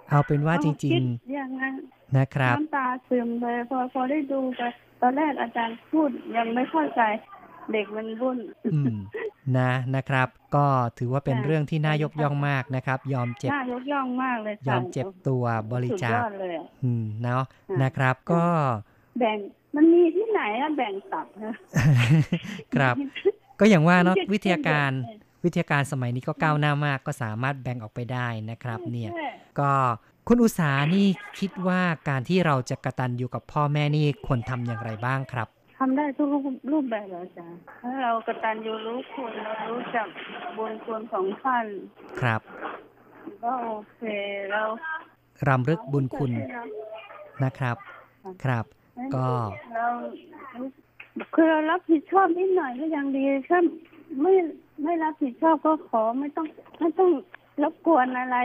[0.09, 1.01] เอาเป็นว่าจริงคิด
[1.33, 4.61] อย่างนั้นๆนะครับน้ำตาซึมเลยพอพอได้ดูไป
[5.05, 7.01] ตอนแรกอาจารย์พูดยังไม่เข้าใจ
[7.71, 8.37] เด็กมันรุ่น
[8.73, 8.97] อืม
[9.59, 10.65] นะนะครับ ก็
[10.97, 18.43] ถือว่าเป็นค่ะเรื่องที่น่ายกย่องมากนะครับ ยอมเจ็บน่ายกย่องมากเลยยค่ะอมเจ็บตัวบริจาสุดคยอดเลยอะอืมเนาะค่ะนะครับ ก็
[19.19, 19.37] แบ่ง
[19.75, 21.53] มันมีที่ไหนอะแบ่งตับนะ
[22.75, 22.95] ครับ
[23.59, 29.27] ก็อย่างว่าเนาะเจ็บวิทยาการเจ็บวิทยาการสมัยนี้ก็ก้าวหน้ามากก็สามารถแบ่งออกไปได้นะครับ เนี่ยใช่
[29.59, 29.71] ก็
[30.27, 31.07] คุณอุตสานี่
[31.39, 35.47] คิดว่าการที่เราจะกระตันอยู่กับพ่อแม่นี่ควรทำอย่างไรบ้างครับ
[35.77, 36.27] ทำได้ทุก
[36.71, 40.07] รูปแบบเลยอาจารย์ถ้าเรากตัญญูรู้คุณเรารู้จัก
[40.57, 41.65] บุญคุณของท่าน
[42.19, 42.41] ครับ
[43.43, 44.01] ก็โอเค
[44.51, 44.63] เรา
[45.47, 46.31] รำลึกบุญคุณ
[47.43, 47.77] นะครับ
[48.43, 48.65] ครับ
[49.15, 49.27] ก็
[49.75, 49.87] เรา
[51.33, 53.59] คือเรารับผิดชอบนิดหน่อยก็ยังดีถ้า
[54.21, 54.33] ไม่
[54.83, 56.47] ไม่รับผิดชอบก็ขอไม่ต้อง
[56.79, 57.09] ไม่ต้อง
[57.61, 58.37] รบกวนอะไร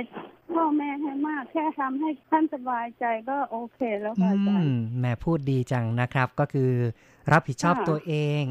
[0.54, 6.70] พ่อแม่ให้มาก แค่ทำให้ท่านสบายใจก็โอเคแล้วอืค่ะอาจารย์มแหม่พูดดีจังนะครับ ก็คือ
[7.32, 8.42] รับผิดชอบค่ะตัวเอง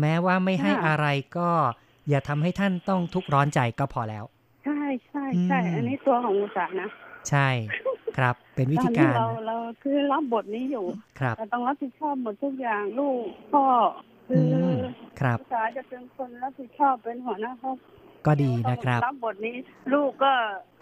[0.00, 1.06] แม้ว่าไม่ให้ค่ะอะไร
[1.38, 1.50] ก็
[2.08, 4.24] อย่าทำให้ท่านต้องทุกข์ร้อนใจก็พอแล้ว
[4.64, 6.88] ใช่ใช่ใช่อืมอันนี้ตัวของอุตสาหนะ
[7.28, 7.48] ใช่
[8.16, 10.84] ครับ เป็นวิธีตอนกานี้รเราเราคือรับบทนี้อยู่
[11.20, 13.64] ครับเราต้องรับผิดชอบหมดทุกอย่างลูกพ่อ
[14.28, 14.74] คือือม
[15.20, 19.56] ครับอุตสาหจะเป็นคนรับผิดชอบเป็นหัวหน้าครอบครัว ก็ดีนะครับรับบทนี้
[19.92, 20.32] ลูกก็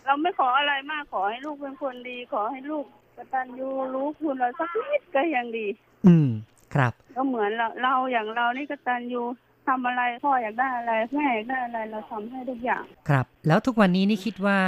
[0.06, 2.84] เราไม่ขออะไรมากขอให้ลูกเป็นคนดี ขอให้ลูก
[3.16, 5.66] กตัญญูรู้คุณเราสักนิดก็ยังดี
[6.06, 6.28] อืม
[6.74, 9.22] ครับ ก็เหมือนเราเราอย่างเรานี่กตัญญู
[9.68, 14.58] ทำอะไรพ่ออยากได้อะไรแม่อยากได้อะไรเราทำให้ทุกอย่าง ครับ แล้วทุกวันนี้นี่คิดว่า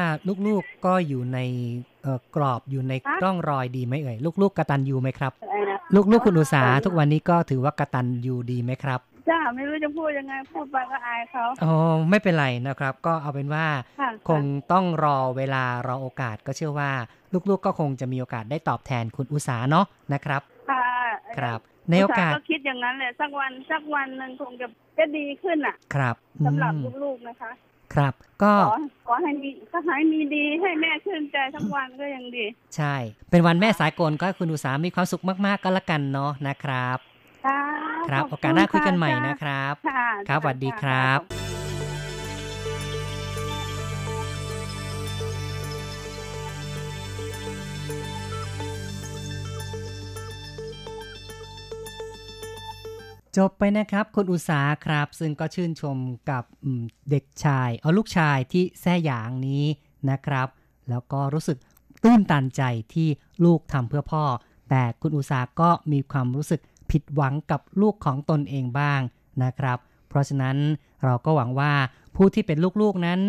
[0.47, 1.39] ลูกๆก็อยู่ใน
[2.03, 5.79] เอ่อกรอบอยู่ในฮะร่องรอยดีไหมเอ่ยลูกๆกตัญญูไหมครับอะไรนะ
[6.13, 9.01] ลูกๆคุณอุตสาทุกวันนี้ก็ถือว่ากตัญญูดีไหมครับ
[9.31, 11.75] จ้าไม่รู้จะพูดยังไงพูดไปก็อายเขาอ๋อ
[12.11, 13.67] ไม่เป็นไรนะครับ ก็เอาเป็นว่า
[14.01, 16.91] ค่ะคงต้องรอเวลารอโอกาสก็เชื่อว่า
[17.51, 20.85] ลูกๆก็คงจะมีโอกาสได้ตอบแทนคุณอุตสาเนาะนะครับค่ะ
[21.39, 21.61] ครับ
[21.91, 24.67] ในโอกาสอุตส่ห์ก็คิดอย่างนั้นแหละสักวันสักวันหนึ่งคงจะ
[24.99, 27.51] จะดีขึ้นอะ ครับอืสำหรับมลูกๆนะคะ
[27.95, 28.77] ครับ ก็ขอ
[29.07, 32.95] ขอให้มีก็ให้มีดีให้แม่ชื่นใจทั้งวันก็ยังดี ใช่
[33.31, 36.99] เป็นวันแม่สากลก็ให้คุณอุตสามีความสุขมากๆก็แล้วกันเนาะนะครับ
[37.45, 37.61] ค่ะ
[38.09, 41.21] ครับขโอกาสหน้าคุยกันใหม่จ้นะครับค่ะครับสวัสดีครับ
[53.39, 55.97] จบไปนะครับคุณอุตสาครับ ซึ่งก็ชื่นชม
[56.31, 59.65] กับอืมเด็กชาย เอาลูกชายที่แท่หยางนี้
[60.11, 60.49] นะครับ
[60.91, 61.59] แล้วก็รู้สึก
[62.03, 62.63] ตื้นตันใจ
[62.95, 63.09] ที่
[63.45, 64.25] ลูกทำเพื่อพ่อ
[64.71, 66.61] แต่คุณอุตสาก็มีความรู้สึก
[66.91, 69.01] ผิดหวังกับลูกของตนเองบ้าง
[69.43, 69.79] นะครับ
[70.09, 70.57] เพราะฉะนั้น
[71.05, 71.73] เราก็หวังว่า
[72.17, 73.21] ผู้ที่เป็นลูกๆนั้น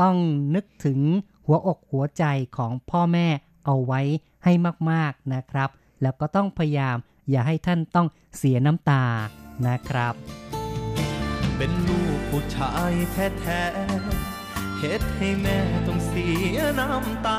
[0.00, 0.16] ต้อง
[0.54, 1.00] นึกถึง
[1.46, 2.24] หัวอกหัวใจ
[2.56, 3.26] ของพ่อแม่
[3.64, 4.00] เอาไว้
[4.44, 4.52] ให้
[4.90, 5.70] มากๆนะครับ
[6.02, 6.96] แล้วก็ต้องพยายาม
[7.30, 8.06] อย่าให้ท่านต้อง
[8.36, 9.04] เสียน้ำตา
[9.66, 10.14] นะครับ
[11.56, 17.38] เป็นลูกผู้ชายแท้ๆเฮ็ดให้แม่ต้องเสียน้ำตา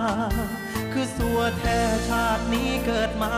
[0.97, 1.79] คือสัวแท้
[2.09, 3.33] ชาตินี้เกิดมา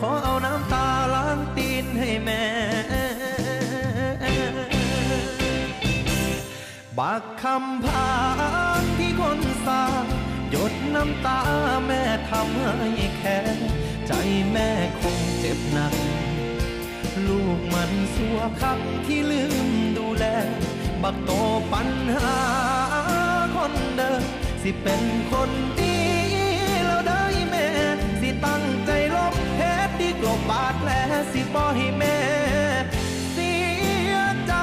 [0.00, 2.44] ขอเอาน้ำตาล้างตีนให้แม่
[6.98, 8.12] บักคำพา
[8.80, 10.04] นที่คนสร้าง
[10.50, 11.40] หยดน้ำตา
[11.86, 13.38] แม่ทำให้แค่
[14.06, 14.12] ใจ
[14.52, 14.68] แม่
[15.00, 15.94] คงเจ็บหนัก
[17.26, 19.68] ลูกมันสัวคักที่ลืม
[19.98, 20.24] ดูแล
[21.02, 21.30] บักโต
[21.72, 22.36] ปัญหา
[23.56, 24.22] คนเดิม
[24.62, 25.91] สิเป็นคนดี
[28.44, 30.90] ตั้งใจลบเพชรดีกลบบาดแผล
[31.32, 32.16] สิบ่ให้แม่
[33.32, 33.52] เสี
[34.12, 34.14] ย
[34.46, 34.54] ใจ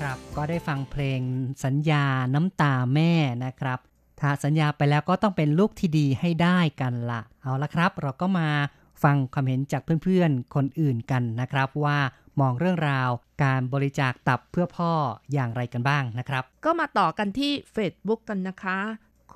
[0.00, 1.20] ครับก็ได้ฟังเพลง
[1.64, 2.04] สัญญา
[2.34, 3.12] น้ำตาแม่
[3.44, 3.78] นะครับ
[4.20, 8.48] ถ้าสัญญาไปแล้วก็ต้องเป็นลูกที่ดีให้ได้กันละเอาละครับ เราก็มา
[9.02, 11.98] ฟังความเห็นจากเพื่อนๆ คนอื่นกันนะครับว่า
[12.40, 13.10] มองเรื่องราว
[13.44, 14.92] การบริจาคตับเพื่อพ่อ
[15.32, 18.78] อย่างไรกันบ้างนะครับ ก็มาต่อกันที่ Facebook กันนะคะ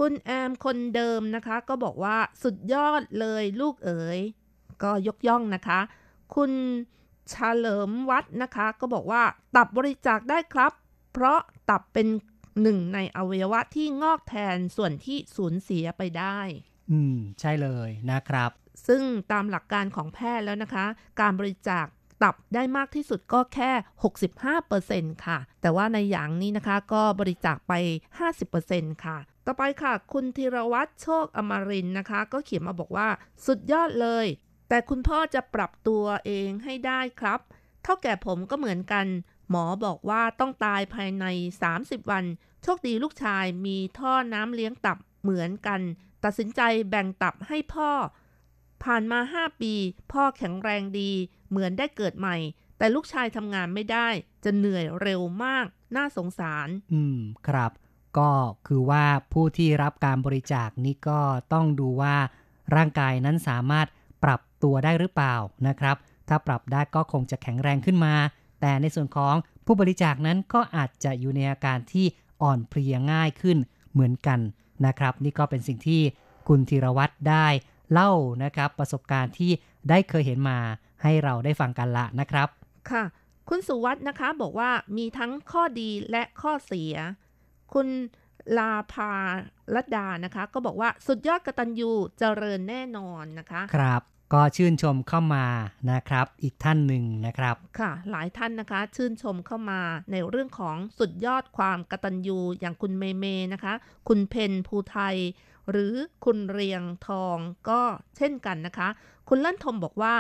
[0.03, 4.21] คุณแอมคนเดิมนะคะ ก็บอกว่าสุดยอดเลยลูกเอ๋ย
[4.83, 5.81] ก็ยกย่องนะคะ
[6.35, 6.53] คุณ
[7.29, 7.35] เฉ
[7.65, 9.23] ลิมวัดนะคะ ก็บอกว่า
[9.57, 10.73] ตับบริจาคได้ครับ
[11.13, 11.41] เพราะ
[11.71, 12.09] ตับเป็น
[12.63, 16.39] หนึ่งในอวัยวะที่งอกแทนส่วนที่สูญเสียไปได้
[16.91, 18.51] อืม ใช่เลยนะครับ
[18.87, 20.87] ซึ่งตามหลักการของแพทย์แล้วนะคะ
[21.21, 21.87] การบริจาค
[22.23, 23.71] ตับได้มากที่สุดก็แค่
[24.49, 27.73] 65%ค่ะ แต่ว่าในอย่างนี้นะคะก็บริจาคไป
[28.39, 29.19] 50%ค่ะ
[29.53, 33.09] ต่อไปค่ะ คุณธีรวัตรโชคอมรินนะคะ ก็เขียนมาบอกว่า
[33.47, 34.27] สุดยอดเลย
[34.69, 37.41] แต่คุณพ่อจะปรับตัวเองให้ได้ครับ
[37.83, 39.07] เท่าแก่ผมก็เหมือนกัน
[39.51, 41.25] หมอบอกว่าต้องตายภายใน
[41.69, 42.25] 30 วัน
[42.63, 45.81] โชคดีลูกชายมีท่อน้ำเลี้ยงตับเหมือนกัน
[46.25, 47.91] ตัดสินใจแบ่งตับให้พ่อ
[48.85, 49.75] ผ่านมา 5 ปี
[50.13, 51.11] พ่อแข็งแรงดี
[51.51, 52.37] เหมือนได้เกิดใหม่
[52.79, 54.09] แต่ลูกชายทำงานไม่ได้
[54.45, 57.73] จะเหนื่อยเร็วมาก น่าสงสาร อืม ครับ
[58.19, 58.31] ก็
[58.67, 61.21] คือว่าผู้ที่รับการบริจาคนี่ก็
[61.53, 62.17] ต้องดูว่า
[62.77, 63.87] ร่างกายนั้นสามารถ
[64.25, 65.35] ปรับตัวได้หรือเปล่า
[65.69, 65.97] นะครับ
[66.29, 68.15] ถ้าปรับได้ก็คงจะแข็งแรงขึ้นมา
[68.61, 69.35] แต่ในส่วนของ
[69.67, 72.07] ผู้บริจาคนั้นก็อาจจะอยู่ในอาการที่
[72.43, 73.59] อ่อนเพลียง่ายขึ้น
[73.93, 74.41] เหมือนกัน
[74.87, 76.03] นะครับ นี่ก็เป็นสิ่งที่
[76.49, 77.47] คุณธีรวัตรได้
[77.93, 78.13] เล่า
[78.45, 79.51] นะครับ ประสบการณ์ที่
[79.89, 80.59] ได้เคยเห็นมา
[81.03, 82.49] ให้เราได้ฟังกันละนะครับ
[82.91, 83.05] ค่ะ
[83.49, 86.95] คุณสุวัฒน์นะคะบอกว่ามีทั้งข้อดีและข้อเสีย
[87.75, 87.89] คุณ
[88.59, 89.13] ลาภา
[89.75, 94.03] ลัดดานะคะ ก็บอกว่าสุดยอดกตัญญูเจริญแน่นอนนะคะ ครับ
[94.33, 95.47] ก็ชื่นชมเข้ามา
[95.91, 99.81] นะครับ อีกท่านหนึ่งนะครับ ค่ะ หลายท่านนะคะ ชื่นชมเข้ามา
[100.13, 103.75] ในเรื่องของสุดยอดความกตัญญูอย่างคุณเมเมนะคะ
[104.09, 105.17] คุณเพนภูไทย
[105.71, 105.95] หรือ
[106.25, 107.81] คุณเรียงทองก็
[108.17, 108.89] เช่นกันนะคะ
[109.29, 110.15] คุณเล่นทมบอกว่า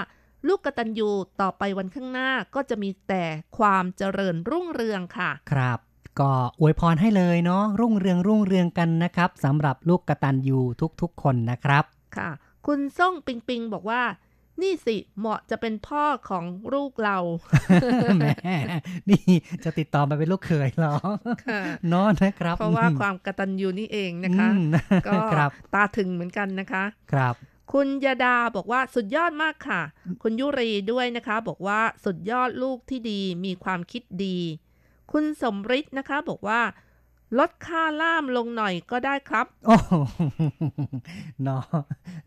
[0.46, 3.24] ลูกกตัญญูต่อไปวันข้างหน้าก็จะมีแต่
[3.58, 5.78] ความเจริญรุ่งเรืองค่ะ ครับ
[6.18, 6.30] ก็
[6.60, 10.60] อวยพรให้เลยเนาะรุ่งเรืองรุ่งเรืองกันนะครับสำหรับลูกกตันยู
[11.00, 11.84] ทุกๆ คนนะครับ
[12.16, 12.30] ค่ะ
[12.66, 14.02] คุณส่งปิงปิงบอกว่า
[14.62, 16.44] นี่สิเหมาะจะเป็นพ่อของ
[16.74, 17.18] ลูกเรา
[18.18, 18.26] แหม
[19.10, 19.24] นี่
[19.64, 20.96] จะติดต่อมาเป็นลูกเขยเหรอ
[21.46, 24.62] ค่ะเนอนนะครับ เพราะว่าความกตัญญูนี่เองนะคะอืม
[25.06, 27.34] ก็ครับตาถึงเหมือนกันนะคะ ครับ
[27.72, 29.82] คุณยาดาบอกว่าสุดยอดมากค่ะ
[30.22, 34.38] คุณยุรีด้วยนะคะ บอกว่าสุดยอดลูกที่ดีมีความคิดดี
[35.12, 36.60] คุณสมฤทธิ์นะคะ บอกว่า
[37.38, 39.92] ลดค่าล่ามลงหน่อยก็ได้ครับ โอ้โห
[41.44, 41.64] เนาะ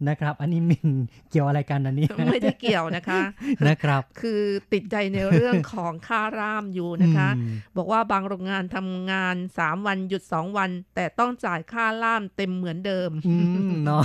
[0.07, 0.89] นะครับ อันนี้มิน
[1.29, 3.21] เกี่ยวอะไรกันอันนี้ ไม่ได้เกี่ยวนะคะ
[3.67, 4.41] นะครับ คือ
[4.73, 13.35] ติดใจในเรื่องของค่าร่ามอยู่นะคะอืมบอกว่าบางโรงงานทำงาน 3 วันหยุด 2 วัน แต่ต้องจ่ายค่าล่ามเต็มเหมือนเดิมอื
[13.69, 14.03] มเนาะ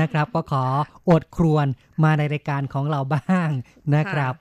[0.00, 0.64] นะครับ ก็ขอ
[1.10, 1.66] อดครวน
[2.04, 3.48] มาในรายการของเราบ้าง
[3.96, 4.34] นะครับ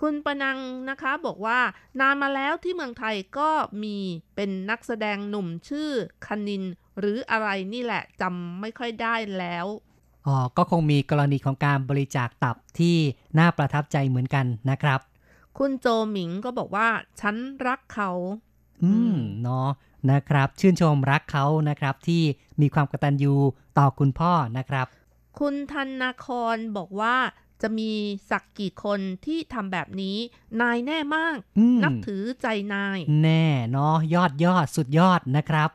[0.00, 0.58] คุณปนัง
[0.90, 1.60] นะคะบอกว่า
[2.00, 3.50] นานมาแล้วที่เมืองไทยก็
[3.82, 3.96] มี
[4.36, 5.90] เป็นนักแสดงหนุ่มชื่อ
[6.26, 6.62] คณิน
[6.98, 9.66] หรืออะไรนี่แหละจำไม่ค่อยได้แล้ว
[10.26, 12.96] อ๋อก็คงมีกรณีของการบริจาคตับที่
[13.38, 15.00] น่าประทับใจเหมือนกันนะครับ
[15.58, 16.88] คุณโจหมิงก็บอกว่า
[17.20, 17.36] ฉัน
[17.66, 18.10] รักเขา
[18.84, 19.68] อือืมมเนาะ
[20.10, 22.22] นะครับ ชื่นชมรักเขานะครับ ที่
[22.60, 23.34] มีความกตัญญู
[23.78, 24.86] ต่อคุณพ่อนะครับ
[25.38, 27.16] คุณธนาครบอกว่า
[27.64, 27.92] จะมี
[28.30, 30.16] สักกี่คนที่ทำแบบนี้
[30.60, 35.70] นายแน่มากอืมนับถือใจนาย แน่เนาะยอดยอดสุดยอดนะครับ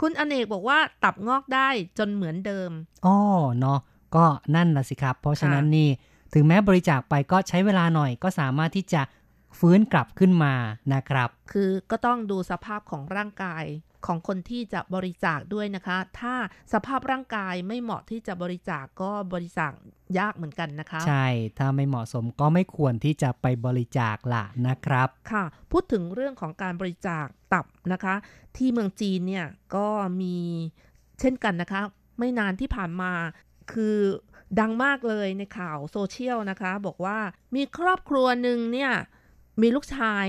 [0.00, 1.68] คุณอเนกบอกว่าตับงอกได้
[1.98, 2.70] จนเหมือนเดิม
[3.06, 3.18] อ้อ
[3.60, 3.78] เนาะ
[4.16, 4.24] ก็
[4.54, 5.88] นั่นละสิครับ เพราะฉะนั้นนี่
[6.34, 9.02] ถึงแม้บริจาคไปก็ใช้เวลาหน่อยก็สามารถที่จะ
[9.58, 10.54] ฟื้นกลับขึ้นมา
[10.94, 13.64] นะครับ คือก็ต้องดูสภาพของร่างกาย
[14.06, 16.34] ของคนที่จะบริจาคด้วยนะคะ ถ้า
[16.72, 19.72] สภาพร่างกายไม่เหมาะที่จะบริจาคก็บริจาค
[20.18, 21.26] ยากเหมือนกันนะคะ ใช่
[21.58, 28.14] ถ้าไม่เหมาะสมก็ไม่ควรที่จะไปบริจาคล่ะนะครับ ค่ะ พูดถึงเรื่องของการบริจาคตับนะคะ
[28.56, 29.46] ที่เมืองจีนเนี่ย
[29.76, 29.88] ก็
[30.20, 30.36] มี
[31.20, 31.80] เช่นกันนะคะ
[32.18, 33.12] ไม่นานที่ผ่านมา
[33.72, 33.98] คือ
[34.60, 37.18] ดังมากเลยในข่าวโซเชียลนะคะ บอกว่า
[37.54, 38.92] มีครอบครัวหนึ่งเนี่ย
[39.62, 40.26] มีลูกชาย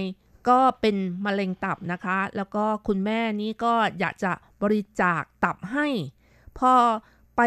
[0.49, 4.31] ก็เป็นมะเร็งตับนะคะ แล้วก็คุณแม่นี่ก็อยากจะ
[4.63, 5.87] บริจาคตับให้
[6.59, 6.73] พอ
[7.37, 7.41] ไป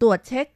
[0.00, 0.46] ตรวจเช็ค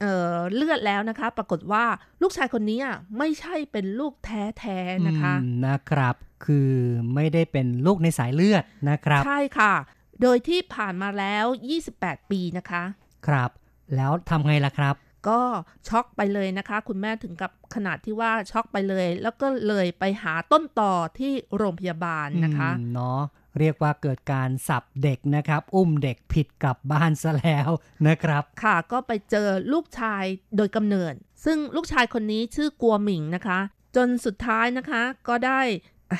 [0.00, 1.84] เอ่อเลือดแล้วนะคะ ปรากฏว่า
[2.22, 6.70] ลูกชายคนนี้อะไม่ใช่เป็นลูกแท้ๆนะคะอืมนะครับ คือ
[7.14, 9.74] ไม่ได้เป็นลูกในสายเลือดนะครับ ใช่ค่ะ
[10.22, 11.44] โดยที่ผ่านมาแล้ว
[11.88, 12.82] 28 ปีนะคะ
[13.26, 13.50] ครับ
[13.96, 14.94] แล้วทำไงล่ะครับ
[15.28, 15.40] ก็
[15.88, 23.20] ช็อกไปเลยนะคะ คุณแม่ถึงกับขนาดที่ว่าช็อกไปเลย แล้วก็เลยไปหาต้นต่อที่โรงพยาบาลนะคะอืมเนาะ
[23.58, 27.70] เรียกว่าเกิดการสับเด็กนะครับ อุ้มเด็กผิดกลับบ้านซะแล้ว
[28.08, 30.24] นะครับ ค่ะก็ไปเจอลูกชาย
[30.56, 31.14] โดยกำเนิด
[31.44, 33.58] ซึ่งลูกชายคนนี้ชื่อกัวหมิงนะคะ
[33.96, 35.60] จนสุดท้ายนะคะก็ได้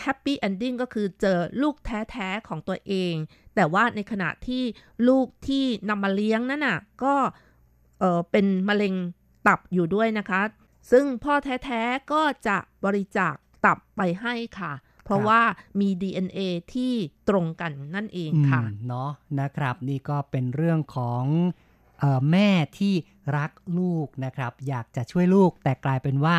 [0.01, 3.15] happy ending ก็คือเจอลูกแท้ๆของตัวเอง
[3.55, 4.63] แต่ว่าในขณะที่
[5.09, 7.15] ลูกที่นำมาเลี้ยงนั่นน่ะก็
[8.01, 8.95] เออเป็นมะเร็ง
[9.47, 10.43] ตับอยู่ด้วยนะคะ
[10.91, 11.35] ซึ่งพ่อ
[11.65, 13.35] แท้ๆก็จะบริจาค
[13.65, 14.73] ตับไปให้ค่ะ
[15.05, 15.41] เพราะว่า
[15.81, 16.41] มี DNA
[16.75, 16.93] ที่
[17.29, 21.25] ตรงกันนั่นเองค่ะเนาะนะครับ นี่ก็เป็นเรื่องของ
[22.03, 22.49] ออแม่
[22.79, 22.95] ที่
[23.37, 26.37] รักลูกนะครับ อยากจะช่วยลูก แต่กลายเป็นว่า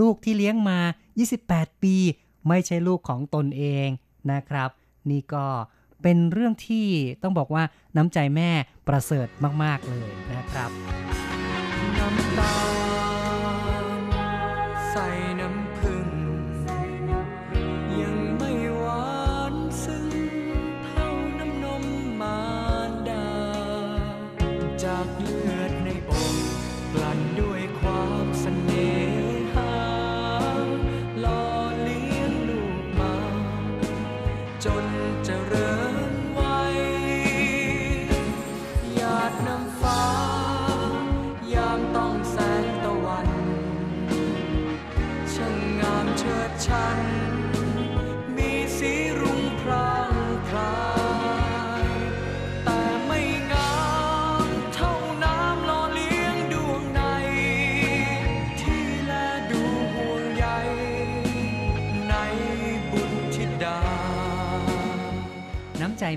[0.00, 0.78] ลูกที่เลี้ยงมา
[1.30, 1.94] 28 ปี
[2.48, 3.88] ไม่ใช่ลูกของตนเอง
[4.32, 4.70] นะครับ
[5.10, 5.46] นี่ก็
[5.77, 6.86] เเป็นเรื่องที่
[7.22, 7.62] ต้องบอกว่า
[7.96, 8.50] น้ำใจแม่
[8.88, 9.28] ประเสริฐ
[9.62, 10.70] มาก ๆ เลยนะครับ
[11.98, 12.54] น้ำตา
[14.90, 14.96] ใส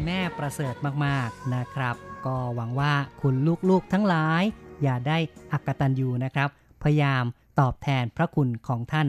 [0.05, 0.75] แม่ประเสริฐ
[1.05, 3.35] มากๆนะครับ ก็หวังว่าคุณ
[3.69, 4.43] ลูกๆทั้งหลาย
[4.83, 5.17] อย่าได้
[5.51, 6.49] อักตันยูนะครับ
[6.83, 7.23] พยายาม
[7.59, 9.07] ตอบแทนพระคุณของท่าน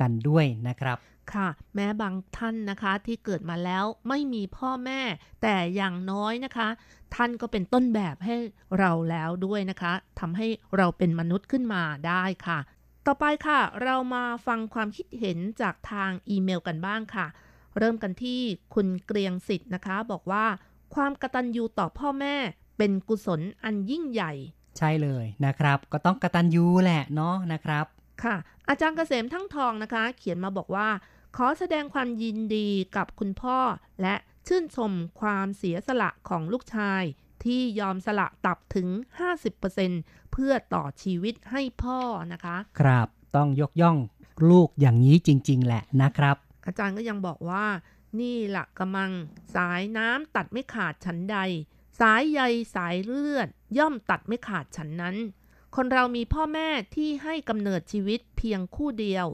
[0.00, 0.98] กันด้วยนะครับ
[1.32, 5.00] ค่ะ แม้บางท่านนะคะที่เกิดมาแล้วไม่มีพ่อแม่
[5.42, 6.68] แต่อย่างน้อยนะคะ
[7.14, 8.36] ท่านก็เป็นต้นแบบให้
[8.78, 12.58] เราแล้วด้วยนะคะทำให้เราเป็นมนุษย์ขึ้นมาได้ค่ะ
[13.06, 17.26] ต่อไปค่ะ เรามาฟังความคิดเห็นจากทางอีเมลกันบ้างค่ะ
[17.78, 18.40] เริ่มกันที่
[18.74, 20.44] คุณเกรียงสิทธิ์นะคะ บอกว่า
[20.94, 22.36] ความกตัญญูต่อพ่อแม่
[22.78, 24.32] เป็นกุศลอันยิ่งใหญ่
[24.78, 27.86] ใช่เลยนะครับ ก็ต้องกระตันยูแหละเนาะนะครับ
[28.22, 28.36] ค่ะ
[28.68, 30.88] อาจารย์เกษมทั้งทองนะคะ เขียนมาบอกว่า
[31.36, 33.58] ขอแสดงความยินดีกับคุณพ่อ
[34.02, 34.14] และ
[34.46, 37.02] ชื่นชมความเสียสละของลูกชาย
[37.44, 38.88] ที่ยอมสละตับถึง
[39.60, 42.00] 50%เพื่อต่อชีวิตให้พ่อ
[42.32, 43.96] นะคะ ครับต้องยกย่อง
[44.50, 47.66] ลูกอย่างนี้จริง ๆ แหละนะครับ อาจารย์ก็ยังบอกว่า
[48.20, 49.12] นี่แหละกำมัง
[49.54, 51.38] สายน้ำตัดไม่ขาดฉันใด
[52.00, 52.40] สายใย
[52.74, 53.48] สายเลือด
[53.78, 55.16] ย่อมตัดไม่ขาดฉันนั้น
[55.76, 59.26] คนเรามีพ่อแม่ที่ให้กำเนิดชีวิตเพียงคู่เดียว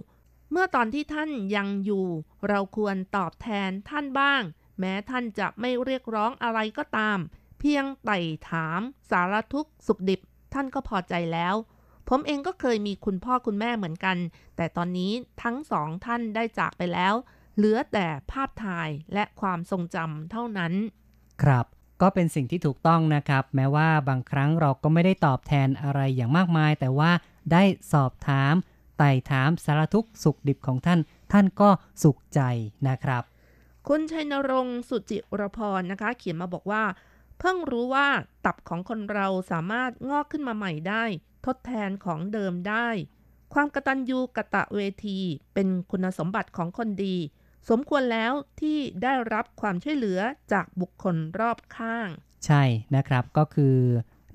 [0.51, 2.07] เมื่อตอนที่ท่านยังอยู่
[2.49, 4.43] เราควรตอบแทนท่านบ้าง
[4.79, 7.19] แม้ท่านจะไม่เรียกร้องอะไรก็ตาม
[7.59, 8.19] เพียงไต่
[8.49, 10.21] ถาม สารทุกข์สุขดิบ
[10.55, 11.55] ท่านก็พอใจแล้ว
[12.09, 14.17] ผมเองก็เคยมีคุณพ่อคุณแม่เหมือนกัน
[14.57, 17.15] แต่ตอนนี้ทั้งสองท่านได้จากไปแล้ว
[17.57, 20.73] เหลือแต่ภาพถ่ายและความทรงจำเท่านั้น
[21.43, 21.67] ครับ
[22.03, 27.11] ก็เป็นสิ่งที่ถูกต้องนะครับ แม้ว่าบางครั้งเราก็ไม่ได้ตอบแทนอะไรอย่างมากมาย แต่ว่า
[27.53, 28.55] ได้สอบถาม
[28.99, 31.01] ไต่ถามสารทุกข์สุขดิบของท่าน
[31.33, 31.69] ท่านก็
[32.03, 32.41] สุขใจ
[32.89, 33.23] นะครับ
[33.89, 36.85] คุณชัยนรงค์สุจิรพรนะคะ เขียนมาบอกว่า
[37.39, 38.09] เพิ่งรู้ว่า
[38.45, 41.05] ตับของคนเราสามารถงอกขึ้นมาใหม่ได้
[41.49, 42.89] ทดแทนของเดิมได้
[43.55, 45.19] ความกตัญญูกะตะเวที
[45.55, 47.17] เป็นคุณสมบัติของคนดี
[47.69, 50.21] สมควรแล้วที่ได้รับความช่วยเหลือ
[50.53, 52.09] จากบุคคลรอบข้าง
[52.47, 52.63] ใช่
[52.97, 53.77] นะครับก็คือ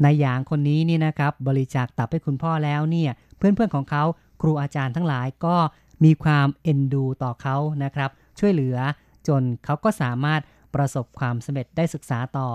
[0.04, 4.04] นายหยางคนนี้นี่นะครับ บริจาคตับให้คุณพ่อแล้วเนี่ย เพื่อนๆของเขา
[4.42, 5.56] ครูอาจารย์ทั้งหลายก็
[6.04, 8.78] มีความเอ็นดูต่อเขานะครับ ช่วยเหลือ
[9.28, 10.42] จนเขาก็สามารถ
[10.76, 12.50] ประสบความสำเร็จได้ศึกษาต่อ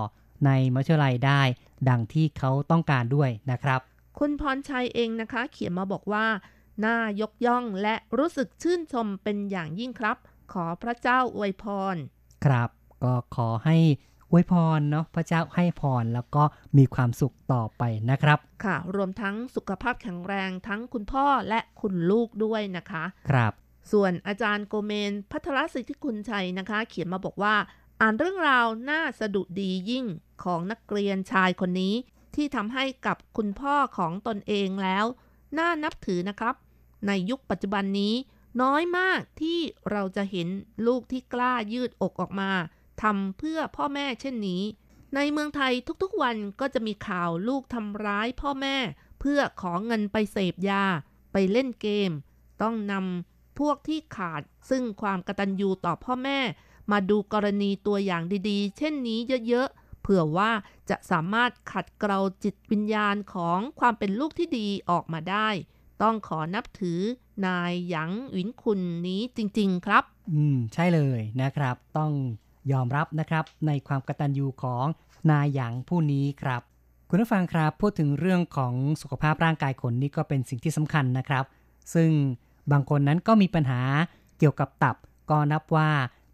[0.46, 1.42] ในมหาวิทยาลัยได้
[1.88, 3.80] ดังที่เขาต้องการด้วยนะครับ
[4.18, 6.26] คุณพรชัยเองนะคะ เขียนมาบอกว่า
[6.84, 10.16] น่ายกย่องและรู้สึกชื่นชมเป็นอย่างยิ่งครับ
[10.52, 11.64] ขอพระเจ้าอวยพ
[11.94, 11.96] ร
[12.44, 12.70] ครับ
[13.04, 13.76] ก็ขอให้
[14.30, 16.42] อวยพรเนาะพระเจ้าให้พรแล้วก็
[16.76, 23.52] มีความสุขต่อไปนะครับ ค่ะ รวมทั้งสุขภาพแข็งแรงทั้งคุณพ่อและคุณลูกด้วยนะคะ ครับ
[23.92, 27.54] ส่วนอาจารย์โกเมน พัทรสิทธิคุณชัยนะคะ เขียนมาบอกว่า
[28.00, 30.06] อ่านเรื่องราวน่าสะดุดียิ่ง
[30.44, 31.94] ของนักเรียนชายคนนี้
[32.38, 35.04] ที่ทำให้กับคุณพ่อของตนเองแล้ว
[35.58, 36.54] น่านับถือนะครับ
[37.06, 38.14] ในยุคปัจจุบันนี้
[38.62, 39.58] น้อยมากที่
[39.90, 40.48] เราจะเห็น
[40.86, 42.50] ลูกที่กล้ายืดอกออกมา
[43.02, 44.62] ทำเพื่อพ่อแม่เช่นนี้
[45.14, 45.72] ในเมืองไทย
[46.02, 48.76] ทุกๆวันก็จะมีข่าวลูกทำร้ายพ่อแม่
[49.20, 50.84] เพื่อขอเงินไปเสพยา
[51.32, 52.10] ไปเล่นเกม
[52.62, 56.38] ต้องนำพวกที่ขาดซึ่งความกตัญญูต่อพ่อแม่
[56.90, 59.18] มาดูกรณีตัวอย่างดีๆ เช่นนี้
[59.48, 60.50] เยอะๆ ผื่อว่า
[60.90, 65.48] จะสามารถขัดเกลาจิตวิญญาณของความเป็นลูกที่ดีออกมาได้
[66.02, 67.00] ต้องขอนับถือ
[67.46, 72.12] นายหยางหวินคุณนี้จริง ๆ ครับ อืม ใช่เลยนะครับ ต้อง
[72.72, 74.84] ยอมรับนะครับในความกตัญญูของ
[75.30, 76.62] นายหยางผู้นี้ครับ
[77.08, 81.44] คุณผู้ฟังครับพูดถึงเรื่องของสุขภาพร่างกายคนนี่ก็เป็นสิ่งที่สำคัญนะครับ
[81.94, 82.10] ซึ่ง
[82.72, 83.80] บางคนนั้นก็มีปัญหา
[84.38, 84.96] เกี่ยวกับตับ
[85.30, 85.90] ก็นับว่า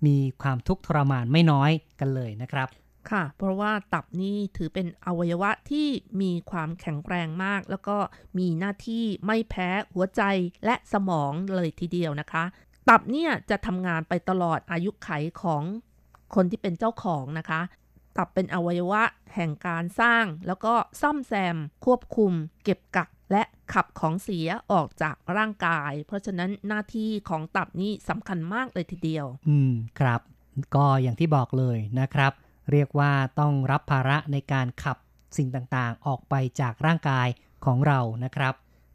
[0.06, 1.70] มีความทุกข์ทรมานไม่น้อย
[2.00, 2.68] กันเลยนะครับ
[3.10, 5.88] ค่ะ เพราะว่าตับนี่ถือเป็นอวัยวะที่
[6.20, 7.96] มีความแข็งแรงมาก แล้วก็
[8.38, 10.22] มีหน้าที่ไม่แพ้หัวใจ
[10.64, 12.44] และสมองเลยทีเดียวนะคะ
[12.88, 15.10] ตับเนี่ยจะทำงานไปตลอดอายุไข
[15.42, 15.62] ของ
[16.34, 17.60] คนที่เป็นเจ้าของนะคะ
[18.16, 19.02] ตับเป็นอวัยวะ
[19.34, 22.32] แห่งการสร้าง แล้วก็ซ่อมแซม ควบคุม
[22.64, 23.42] เก็บกักและ
[23.72, 30.20] ขับของเสียออกจากร่างกาย เพราะฉะนั้นหน้าที่ของตับนี่สำคัญมากเลยทีเดียว อืมครับ
[30.74, 32.32] ก็อย่างที่บอกเลยนะครับ
[32.70, 34.96] เรียกว่าต้องรับภาระในการขับ
[35.36, 37.28] สิ่งต่างๆ ออกไปจากร่างกาย
[37.64, 38.54] ของเรานะครับ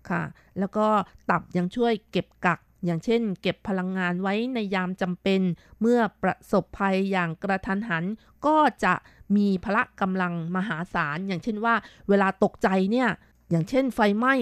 [0.09, 0.23] ค่ะ
[0.59, 0.87] แล้วก็
[1.29, 5.41] ตับยังช่วยเก็บกัก อย่างเช่น เก็บพลังงานไว้ในยามจำเป็น
[5.81, 8.05] เมื่อประสบภัยอย่างกระทันหัน
[8.45, 8.93] ก็จะ
[9.35, 11.75] มีพละกำลังมหาศาล อย่างเช่นว่า
[12.09, 13.09] เวลาตกใจเนี่ย
[13.49, 14.33] อย่างเช่นไฟไหม้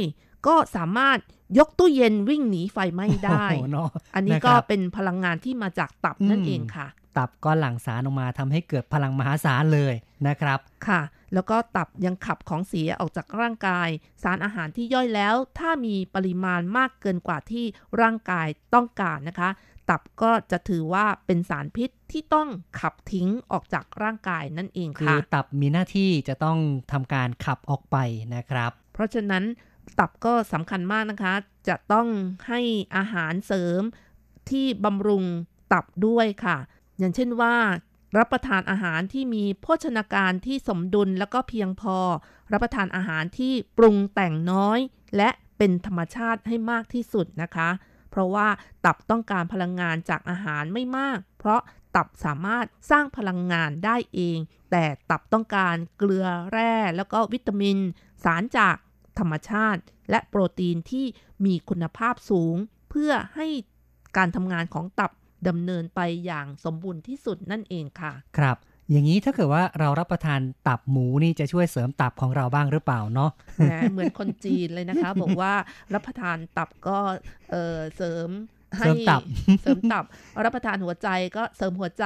[0.48, 1.18] ก็สามารถ
[1.58, 6.88] ยกตู้เย็นวิ่งหนีไฟไหม้ได้โอ้โหเนอะอันนี้นะคก็รับเป็นพลังงานที่มาจากตับนั่นอืมเองค่ะ
[7.18, 9.94] ตับก็หลั่งสารออกมาทำให้เกิดพลังมหาศาลเลย
[10.28, 11.02] นะครับ ค่ะ
[11.34, 13.90] แล้วก็ตับยังขับของเสียออกจากร่างกาย
[14.24, 17.66] สารอาหารที่ย่อยแล้ว ถ้ามีปริมาณมากเกินกว่าที่
[18.02, 19.50] ร่างกายต้องการนะคะ
[19.90, 22.48] ตับก็จะถือว่าเป็นสารพิษที่ต้อง
[22.80, 26.58] ขับทิ้งออกจากร่างกายนั่นเองคือค่ะตับมีหน้าที่จะต้อง
[26.92, 27.98] ทำการขับออกไป
[28.36, 29.44] นะครับ เพราะฉะนั้น
[30.00, 31.34] ตับก็สำคัญมากนะคะ
[31.68, 32.08] จะต้อง
[32.48, 32.62] ให้
[32.96, 33.82] อาหารเสริม
[34.50, 35.24] ที่บำรุง
[35.74, 36.58] ตับด้วยค่ะ
[36.98, 37.56] อย่างเช่นว่า
[38.18, 41.98] รับประทานอาหารที่มีโภชนาการที่สมดุลแล้วก็เพียงพอ
[42.52, 44.80] รับประทานอาหารที่ปรุงแต่งน้อย
[45.18, 47.70] และเป็นธรรมชาติให้มากที่สุดนะคะ
[48.10, 48.48] เพราะว่า
[48.86, 51.62] ตับต้องการพลังงานจากอาหารไม่มาก เพราะ
[51.96, 54.38] ตับสามารถสร้างพลังงานได้เอง
[54.72, 57.78] แต่ตับต้องการเกลือแร่ แล้วก็วิตามิน
[58.24, 58.76] สารจาก
[59.20, 61.06] ธรรมชาติ และโปรตีนที่
[61.46, 62.56] มีคุณภาพสูง
[62.90, 63.48] เพื่อให้
[64.18, 65.12] การทำงานของตับ
[65.48, 68.58] ดำเนินไปอย่างสมบูรณ์ที่สุดนั่นเองค่ะ ครับ
[68.92, 75.54] อย่างนี้ถ้าเกิดว่าเรารับประทานตับหมูนี่จะช่วยเสริมตับของเราบ้างหรือเปล่าเนาะแหมเหมือนคนจีนเลยนะคะ บอกว่า
[75.94, 76.98] รับประทานตับก็
[77.52, 78.30] เอ่อเสริม
[78.78, 79.22] ให้เสริมตับ
[79.62, 80.04] เสริมตับ
[80.46, 82.06] รับประทานหัวใจก็เสริมหัวใจ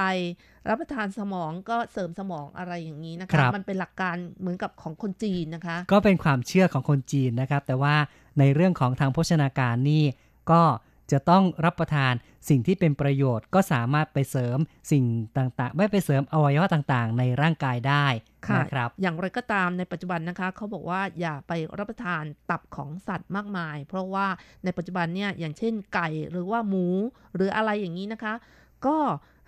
[0.70, 7.95] รับประทานสมองก็เสริมสมองอะไรอย่างนี้นะครัคะบมันเป็นหลักการเหมือนกับของคนจีนนะคะ ก็เป็นความเชื่อของคนจีนนะครับ แต่ว่า
[8.39, 10.03] ในเรื่องของทางโภชนาการนี่
[10.51, 10.64] ก็
[11.12, 12.14] จะต้องรับประทาน
[12.49, 14.57] สิ่งที่เป็นประโยชน์ก็สามารถไปเสริม
[14.91, 15.03] สิ่ง
[15.38, 18.05] ต่างๆ ไม่ไปเสริมอวัยวะต่างๆ ในร่างกายได้
[18.47, 24.28] ค่ะนะครับ อย่างไรก็ตามในปัจจุบันนะคะ เขาบอกว่าอย่าไปรับประทานตับของสัตว์มากมาย เพราะว่า
[24.64, 26.88] ในปัจจุบันเนี่ยอย่างเช่นไก่หรือว่าหมู
[27.36, 28.34] หรืออะไรอย่างนี้นะคะ
[28.86, 28.97] ก็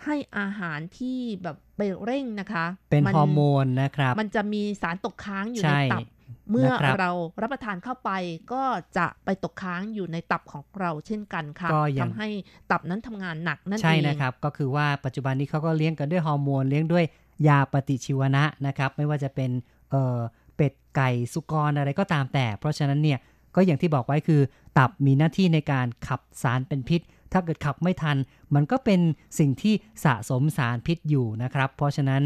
[0.05, 6.05] ให้อาหารที่แบบไปเร่งนะคะ เป็นมัฮอร์โมนนะครับ มันจะมีสารตกค้างอยู่ใช่ในตับ
[6.51, 8.11] เมื่อนะครับเรารับประทานเข้าไป
[8.53, 8.63] ก็
[8.97, 12.27] จะไปตกค้างอยู่ในตับของเราเช่นกันค่ะก็ยังทำให้
[12.71, 17.05] ตับนั้นทำงานหนักนั่นเองใช่นะครับ ก็คือว่าปัจจุบันนี้เขาก็เลี้ยงกันด้วยฮอร์โมนเลี้ยงด้วย
[17.47, 19.51] ยาปฏิชีวนะนะครับ ไม่ว่าจะเป็น
[19.91, 20.19] เอ่อ
[20.55, 23.19] เป็ดไก่สุกรอะไรก็ตามแต่ เพราะฉะนั้นเนี่ย
[23.55, 24.41] ก็อย่างที่บอกไว้คือ
[24.77, 27.01] ตับมีหน้าที่ในการขับสารเป็นพิษ
[27.33, 28.17] ถ้าเกิดขับไม่ทัน
[28.55, 28.99] มันก็เป็น
[29.39, 29.73] สิ่งที่
[30.05, 32.23] สะสมสารพิษอยู่นะครับ เพราะฉะนั้น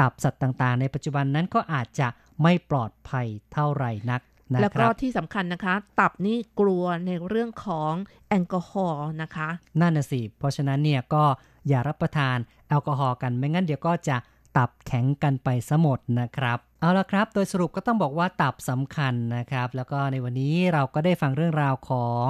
[0.00, 2.08] ตับสัตว์ต่างๆ ในปัจจุบันนั้นก็อาจจะ
[2.42, 4.20] ไม่ปลอดภัยเท่าไหร่นัก
[4.52, 7.92] นะแล้วคก็รับที่สำคัญนะคะ ตับนี่กลัวในเรื่องของ
[8.28, 9.48] แอลกอฮอล์นะคะ
[9.80, 11.24] นั่นน่ะสิ เพราะฉะนั้นเนี่ยก็
[11.68, 12.36] อย่ารับประทาน
[12.68, 14.16] แอลกอฮอล์กันไม่งั้นเดี๋ยวก็จะ
[14.56, 22.26] ตับแข็งกันไปซะหมดนะครับ เอาละครับ โดยสรุปก็ต้องบอกว่าตับสำคัญนะครับ แล้วก็ในวันนี้เราก็ได้ฟังเรื่องราวของ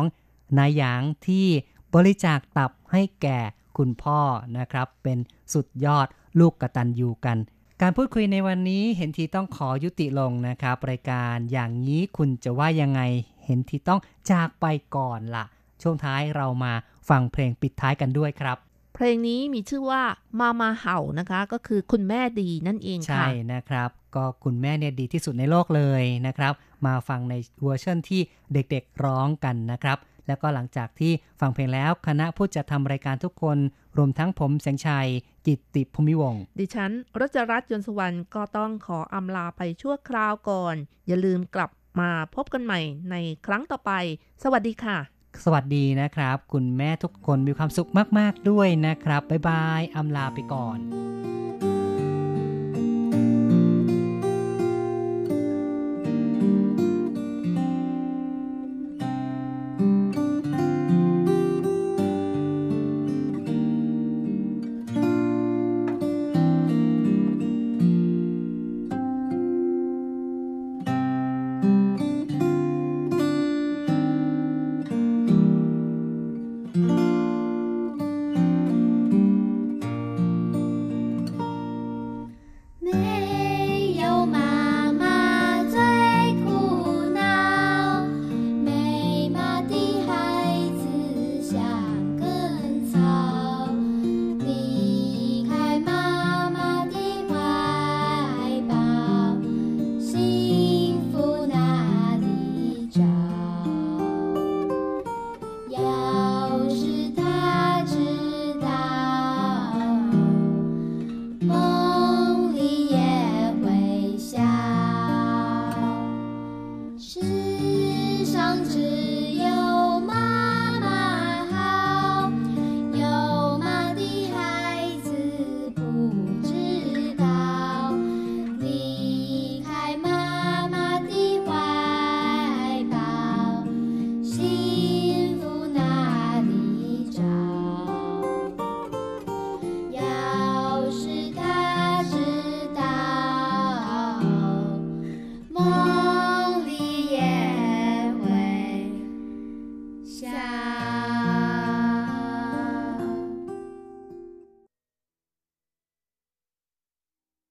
[0.59, 1.47] นายหยางที่
[1.95, 3.39] บริจาคตับให้แก่
[3.79, 4.21] คุณพ่อ
[4.59, 5.19] นะครับ เป็น
[5.53, 6.07] สุดยอด
[6.39, 7.39] ลูกกตันยูกัน
[7.83, 13.01] การพูดคุยในวันนี้เห็นทีต้องขอยุติลงนะครับ รายการอย่างนี้คุณจะว่ายังไง
[13.45, 14.67] เห็นทีต้องจากไป
[14.97, 15.45] ก่อนละ
[15.83, 16.73] ช่วงท้ายเรามา
[17.09, 18.57] ฟังเพลงปิดท้ายกันด้วยครับ
[18.95, 20.03] เพลงนี้มีชื่อว่า
[20.41, 26.53] มามาเห่านะคะ ก็คือคุณแม่ดีนั่นเองใช่ค่ะนะครับ ก็คุณแม่เนี่ยดีที่สุดในโลกเลยนะครับ
[26.87, 28.21] มาฟังในเวอร์ชันที่
[28.53, 33.59] เด็กๆร้องกันนะครับ แล้วก็หลังจากที่ฟังเพลงแล้วคณะผู้จัดทำรายการทุกคน
[33.97, 35.09] รวมทั้งผมแสงชัย
[35.47, 36.91] กิตติภูมิวงศ์ดิฉัน
[37.21, 40.75] รจรัตน์ยนต์สวรรค์ก็ต้องขออำลาไปชั่วคราวก่อน
[41.07, 43.17] อย่าลืมกลับมาพบกันใหม่ใน
[43.47, 43.93] ครั้งต่อไป
[44.43, 44.99] สวัสดีค่ะ
[45.45, 50.79] สวัสดีนะครับ คุณแม่ทุกคนมีความสุขมาก ๆ ด้วยนะครับ บ๊ายบายอำลาไปก่อน